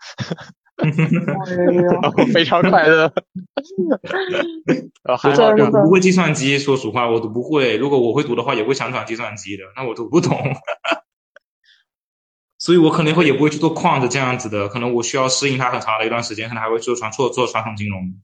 [0.77, 3.12] 然后非常快乐。
[5.06, 7.77] 我不会计算机，说实话我都不会。
[7.77, 9.62] 如果我会读的话，也会想转计算机的。
[9.77, 10.36] 那我读不懂，
[12.59, 14.69] 所以我可能会也不会去做 quant 这样子的。
[14.69, 18.21] 可能我需要适应它很长的一段时间，可能还会做传做做传统金融。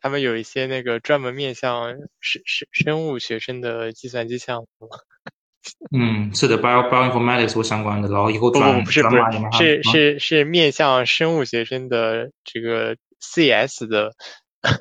[0.00, 4.88] 他们有一些那个专门面向生生生物学生的计算机项目。
[5.96, 14.12] 嗯，是的，bio bioinformatics 所相关的，然后以后转不是不是是是是面向生物学生的这个 CS 的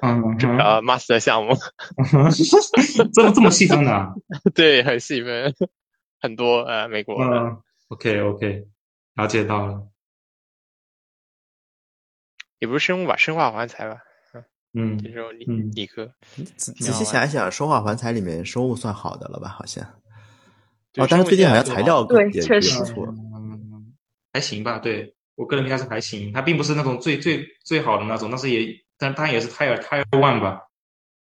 [0.02, 1.54] 嗯 这个 master 项目，
[3.14, 4.14] 这么这么细分的？
[4.54, 5.54] 对，很细分，
[6.20, 7.16] 很多呃美国。
[7.24, 7.58] 嗯
[7.88, 8.66] ，OK OK，
[9.16, 9.88] 了解到了。
[12.60, 13.98] 也不是生物吧，生化环材吧？
[14.76, 15.46] 嗯，这种理
[15.76, 16.12] 理科。
[16.56, 19.48] 仔仔细想一想，生化环材里面生物算好的了吧？
[19.50, 19.84] 好像。
[20.96, 23.94] 哦，但是最近好像材料对也确实不错，嗯，
[24.32, 24.80] 还行吧。
[24.80, 30.62] 对我个人评价是还行，它并不是那种最最最好的那种，但是也，但它也是泰尔泰尔 one 吧，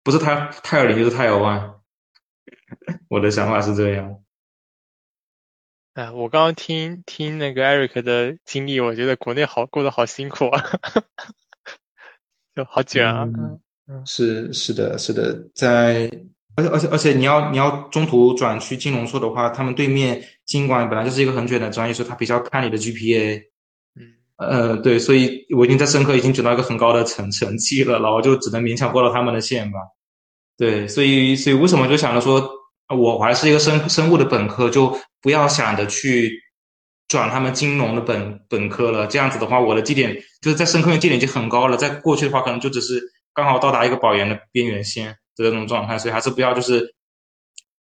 [0.02, 1.74] 不是泰泰尔零就是泰尔 one。
[3.08, 4.22] 我的想法是这样。
[5.94, 10.64] 哎，我刚刚听听那个 Eric 的经历，我觉得国内好过得好辛苦啊，
[12.56, 13.28] 就好卷啊。
[13.86, 16.10] 嗯，是是的，是的，在
[16.56, 23.42] 而且而且而且你要你要中途转去金融硕的话，他们对面经管本来就是一个很卷的专业，所以他比较看你的 GPA。
[24.00, 29.78] 嗯，呃，对，所以我已经在深科已经卷到一个很高的成成绩了，然后就只能勉强过了他们的线吧。
[30.56, 32.50] 对，所以所以为什么就想着说，
[32.88, 36.42] 我还是一个生生物的本科，就不要想着去
[37.08, 39.06] 转他们金融的本本科了。
[39.06, 43.00] 这样子的话，我的绩点就是在深科的绩点已经很高了，在过去的话可能就只是
[43.32, 46.94] 刚好到达一个保研的边缘线的这种状态，所以还是不要就是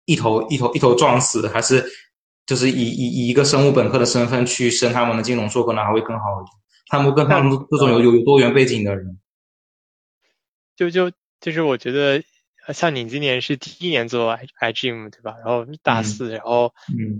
[0.04, 1.84] 一头一头一头撞死，还是
[2.44, 6.52] 就是以以以一个生物本科的身份去升他们的金融硕，可能还会更好一点。
[6.88, 9.18] 他们跟他们这种有有有多元背景的人。
[10.76, 11.10] 就就
[11.40, 12.22] 就是我觉得。
[12.68, 15.34] 像你今年是第一年做 i i g m 对吧？
[15.44, 16.72] 然后大四，然后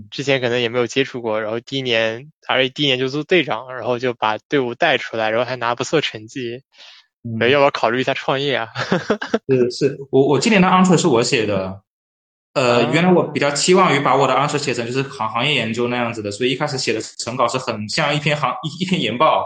[0.09, 6.63] 之前可能也没有接触过，然后第一年，而且第一年就做队长，然后就把队伍带出来，然后还拿不错成绩，
[7.39, 8.69] 要不要考虑一下创业啊？
[9.49, 11.81] 是是，我我今年的 answer 是我写的，
[12.53, 19.45] 呃，原来我比较期望于把我的 answer 写成就是行行业研究那样子的，所以一开始写的成稿是很像一篇行一一篇研报，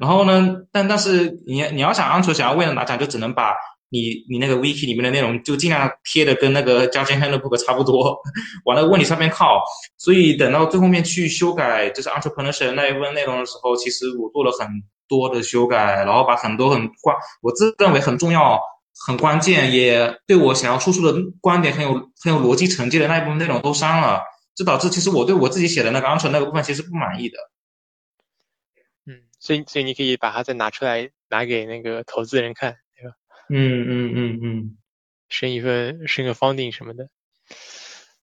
[0.00, 3.54] 然后呢，但但是你你要想 answer 想要为了拿奖，就只能把。
[3.88, 8.18] 你你那个 wiki 里面的内容就尽量贴的跟那个交尖 handbook 差不多，
[8.64, 9.62] 往那个问题上面靠。
[9.96, 14.66] 所以等到最后面去修改就是 entrepreneurship 那一部分内容的时候，其实我做了很
[15.06, 18.60] 多的修改，然后把很多很关我自认为很重要、
[19.06, 24.20] 很关键，也对我想要输出的观点很有很有逻辑承接的那一部分内容都删了，
[24.56, 27.38] 这导致其实我对我自己写的那个 entrepreneur 那个部分其实不满意的。
[29.06, 32.76] 嗯，所以所以你可以把它再拿出来拿给那个投资人看。
[33.48, 34.76] 嗯嗯嗯嗯，
[35.28, 37.08] 升一份升个 funding 什么的，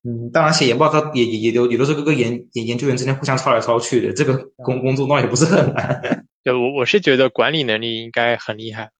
[0.03, 6.25] 嗯，当然写研报它也也也都也都是各个研研研究员之间互相抄来抄去的，这个工工作倒也不是很难。
[6.43, 8.91] 对，我我是觉得管理能力应该很厉害，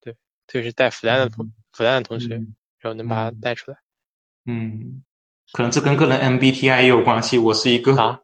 [0.00, 0.12] 对，
[0.46, 2.28] 特别是带复旦的同复旦的同学，
[2.78, 3.78] 然后能把他带出来。
[4.46, 5.02] 嗯，
[5.52, 8.20] 可能这跟个人 MBTI 也有关系，我是一个啊，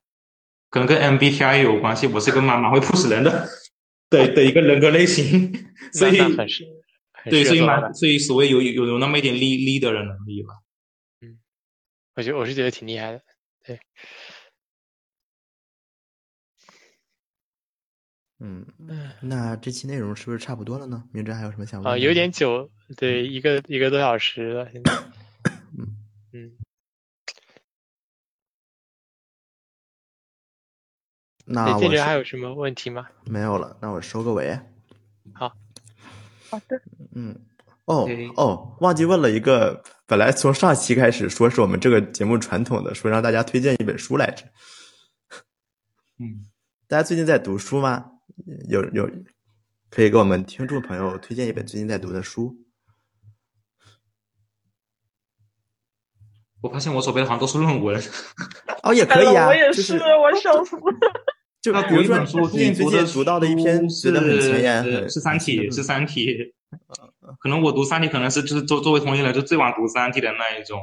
[0.71, 3.49] 可能跟 MBTI 也有关系，我是一个蛮蛮会 push 人的，
[4.09, 5.53] 对的一个人格类型，
[5.93, 6.19] 所以。
[7.25, 10.55] 对，所以蛮，所以所谓有有有那么一点 lead lead 的能力吧。
[11.21, 11.39] 嗯，
[12.15, 13.23] 我觉得我是觉得挺厉害的。
[13.65, 13.81] 对。
[18.41, 18.65] 嗯，
[19.21, 21.03] 那这期内容是不是差不多了呢？
[21.13, 21.93] 明哲还有什么想问？
[21.93, 24.93] 啊，有点久，对，一个一个多小时了，现在。
[25.77, 25.97] 嗯
[26.33, 26.57] 嗯。
[31.47, 33.09] 那建哲还有什么问题吗？
[33.25, 34.57] 没有了，那我收个尾。
[36.51, 36.59] 好。
[36.69, 36.81] 的，
[37.15, 37.35] 嗯，
[37.85, 44.45] 哦哦，忘记问了一个，本来从上期开始说是我们这个节目传统的，说让大家推荐一本书来着。
[46.19, 46.47] 嗯，
[46.87, 48.13] 大家最近在读书吗？
[48.69, 49.09] 有有，
[49.91, 52.57] 可以给我们听众朋友推荐一本最近在读的书。
[56.61, 58.03] 我发现我左边好像都是论文。
[58.83, 60.83] 哦，也可以啊， 我也是，我笑死了。
[61.61, 66.27] 就他读一本书最近读到的一篇觉得很前沿，是《三体》，是《三体》。
[67.41, 70.81] 可能我读《三体》可能是就是作作为同学来说最晚读《三体》的那一种。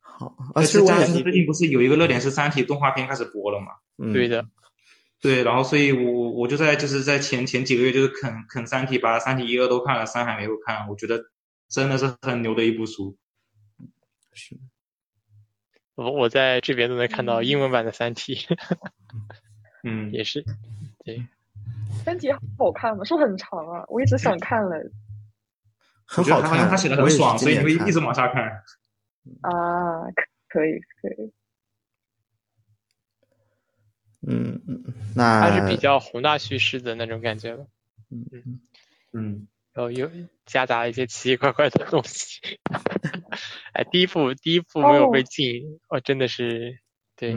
[0.00, 3.66] 好，而且加上最近不是有一个热点是《三体》动画片开始播了嘛？
[4.12, 4.46] 对的，
[5.20, 11.24] 对，然后所以我我就在就是在前前几个月就是啃啃《三体》，把《三体》一二都看了，三还没有看，我觉得
[11.68, 13.16] 真的是很牛的一部书。
[14.32, 14.56] 是。
[15.98, 18.36] 我我在这边都能看到英文版的《三体
[19.82, 20.44] 》，嗯，也是，
[21.04, 21.18] 对，
[22.04, 23.02] 《三体》好看吗？
[23.04, 23.84] 是不是很长啊？
[23.88, 24.76] 我一直想看嘞。
[26.06, 28.44] 很好看，因为他写的很爽，所以你会一直往下看。
[29.40, 30.06] 啊，
[30.48, 31.32] 可以可以。
[34.24, 34.84] 嗯嗯，
[35.16, 37.66] 那它是比较宏大叙事的那种感觉了。
[38.10, 38.60] 嗯嗯
[39.12, 39.48] 嗯。
[39.78, 40.10] 然后又
[40.44, 42.40] 夹杂了一些奇奇怪怪的东西，
[43.74, 46.80] 哎，第一部第一部没有被禁，哦，真的是，
[47.14, 47.30] 对，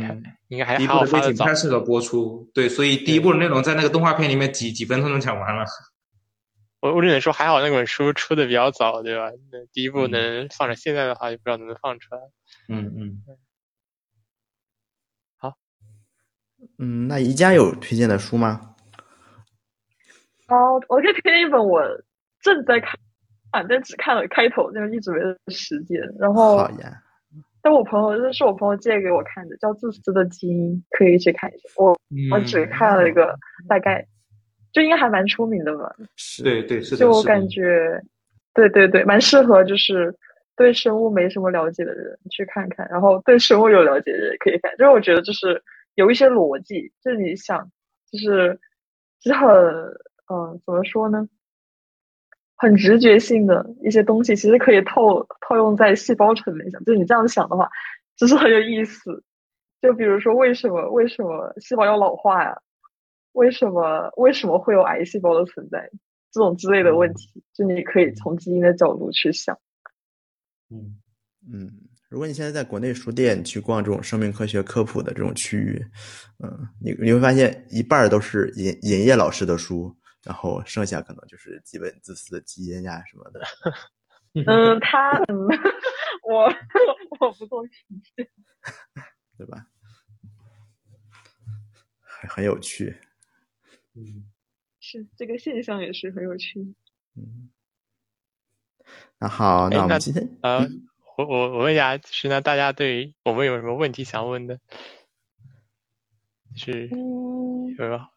[0.48, 5.66] 应该还第一部的背景不太适合播出，对，所以第一部的内容在那个动画片里面几几分钟就讲完了。
[6.80, 9.30] 我我只能说还好那本书出的比较早，对吧？
[9.52, 12.22] 那第一部能放着，现在的话也不知道能不能放出来。
[12.70, 13.24] 嗯嗯。
[15.38, 15.54] 好，
[16.80, 18.74] 嗯，那宜家有推荐的书吗？
[20.48, 21.80] 哦，我就推荐一本我。
[22.42, 23.00] 正在看，
[23.52, 26.02] 反正只看了开头，就一直没有时间。
[26.20, 27.02] 然后，好呀。
[27.64, 31.70] 但我朋友这是我朋友借给我看的，叫《自私的基因》，可以去看一下。
[31.78, 31.96] 我
[32.32, 33.38] 我只看了一个
[33.68, 34.04] 大概，
[34.74, 35.96] 就应该还蛮出名的吧？
[36.16, 36.98] 是，对对是的。
[36.98, 38.02] 就我感觉，
[38.56, 40.12] 对对对，蛮适合，就是
[40.56, 44.72] 对生物没什么了解的人去看看，然后对生物有了解的人可以看。
[44.76, 45.62] 就是我觉得就是
[45.94, 47.70] 有一些逻辑，就是你想，
[48.12, 48.60] 就是
[49.20, 49.48] 就是很
[50.34, 51.28] 嗯，怎么说呢？
[52.62, 56.80] 很直觉性的一些东西，其实可以套套用在细胞层面上。
[56.86, 57.68] 就是你这样想的话，
[58.16, 59.24] 就是很有意思。
[59.82, 62.56] 就比如说，为什么为什么细胞要老化呀？
[63.32, 65.90] 为什么为什么会有癌细胞的存在？
[66.32, 69.58] 这种之类的问题，就你可以从基因的角度去想。
[70.70, 71.02] 嗯
[71.52, 71.68] 嗯，
[72.10, 75.84] 如果你现在在国内书店去逛这种生命科学科普的这种区域，
[76.44, 83.42] 嗯，你你会发现一半都是尹尹烨老师的书，然后剩下可能就是基本自私的基因呀什么的。
[84.34, 85.36] 嗯，他嗯，
[86.24, 86.46] 我
[87.20, 88.24] 我不做评价，
[89.38, 89.68] 对吧？
[92.00, 92.96] 很很有趣。
[93.94, 94.32] 嗯，
[94.80, 96.74] 是这个现象也是很有趣。
[97.16, 97.50] 嗯，
[99.20, 100.66] 那好，那我们今天呃，
[101.18, 104.62] 我我我问一下，就是那大家对我们有什么问题想问的？
[106.56, 108.12] 是嗯，有吧？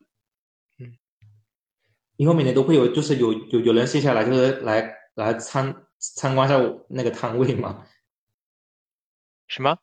[2.17, 7.85] 以后每年都会有，就是有有有人线下来，就是来来参参观一下我那个摊位嘛。
[9.49, 9.77] 什么？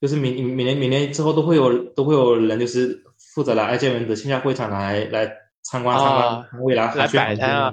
[0.00, 5.26] 就是每每年每年之后都会有都会有人，就是负责来爱建文的线下会场来来
[5.62, 7.72] 参观参观摊位来来摆摊啊。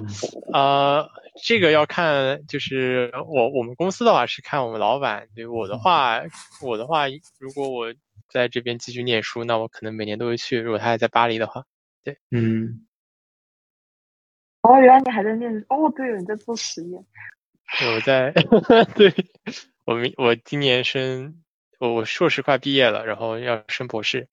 [0.52, 1.08] 呃，
[1.44, 5.28] 这个要看，就是我我们公司的话是看我们老板。
[5.34, 6.22] 对我的话，
[6.62, 7.06] 我的话，
[7.38, 7.92] 如果我
[8.30, 10.58] 在这边继续念书，那我可能每年都会去。
[10.58, 11.64] 如果他还在巴黎的话，
[12.02, 12.86] 对，嗯。
[14.62, 17.04] 哦，原来你还在念哦，对，你在做实验。
[17.94, 18.32] 我在，
[18.94, 19.12] 对
[19.84, 21.42] 我明我今年升，
[21.78, 24.28] 我我硕士快毕业了，然后要升博士，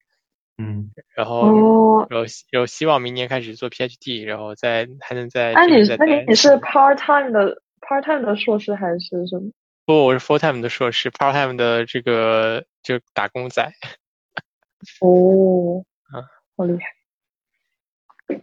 [0.57, 5.53] 嗯，然后哦，然后然后希望明年开始做 PhD，然后再还能在。
[5.53, 9.51] 那你那你你是 part time 的 part time 的硕士还是什么？
[9.85, 13.63] 不，我是 full time 的硕士，part time 的这个就打工仔。
[15.01, 16.93] 哦，啊，好厉害。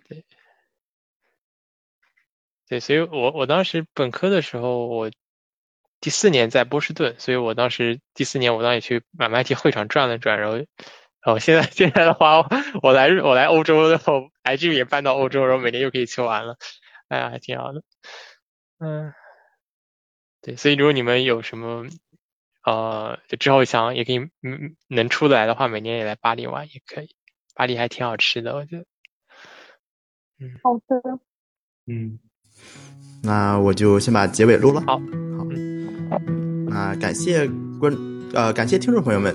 [0.08, 0.24] 对。
[2.68, 5.10] 对，所以我我当时本科的时候，我
[6.00, 10.66] 第四年在波士顿，所以我当时第四年我当时也去 MIT 会场转了转，然后，然
[11.26, 12.44] 后现在 现在的话，
[12.82, 16.56] 我来我来欧洲，然后 IG 也搬到欧洲，然后每年又可以去玩了，
[17.08, 17.82] 哎呀，还挺好的。
[18.78, 19.12] 嗯，
[20.42, 21.86] 对，所以如果你们有什么，
[22.64, 27.14] 呃，就之后想也可以，嗯，能出来的话，每年也来巴黎玩也可以，
[27.54, 28.86] 巴黎还挺好吃的，我觉得。
[30.40, 31.20] 嗯，好的。
[31.86, 32.18] 嗯。
[33.22, 34.82] 那我就先把结尾录了。
[34.86, 34.98] 好，
[36.08, 36.20] 好，
[36.68, 37.48] 那感谢
[37.80, 37.96] 观
[38.32, 39.34] 呃感谢听众朋友们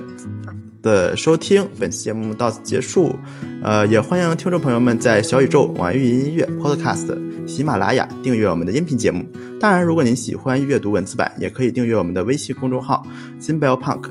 [0.82, 3.16] 的收听，本期节目到此结束。
[3.64, 7.16] 呃，也欢迎听众朋友们在小宇宙、网易云音乐、Podcast、
[7.48, 9.24] 喜马拉雅订阅我们的音频节目。
[9.60, 13.06] 当然，如果您喜欢阅读文字版，也可以订阅我们的微信公众号
[13.40, 14.10] s i m b e l Punk，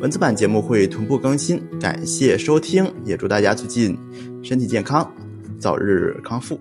[0.00, 1.62] 文字版节目会同步更新。
[1.78, 3.98] 感谢收听，也祝大家最近
[4.42, 5.06] 身体健康，
[5.58, 6.58] 早日康复。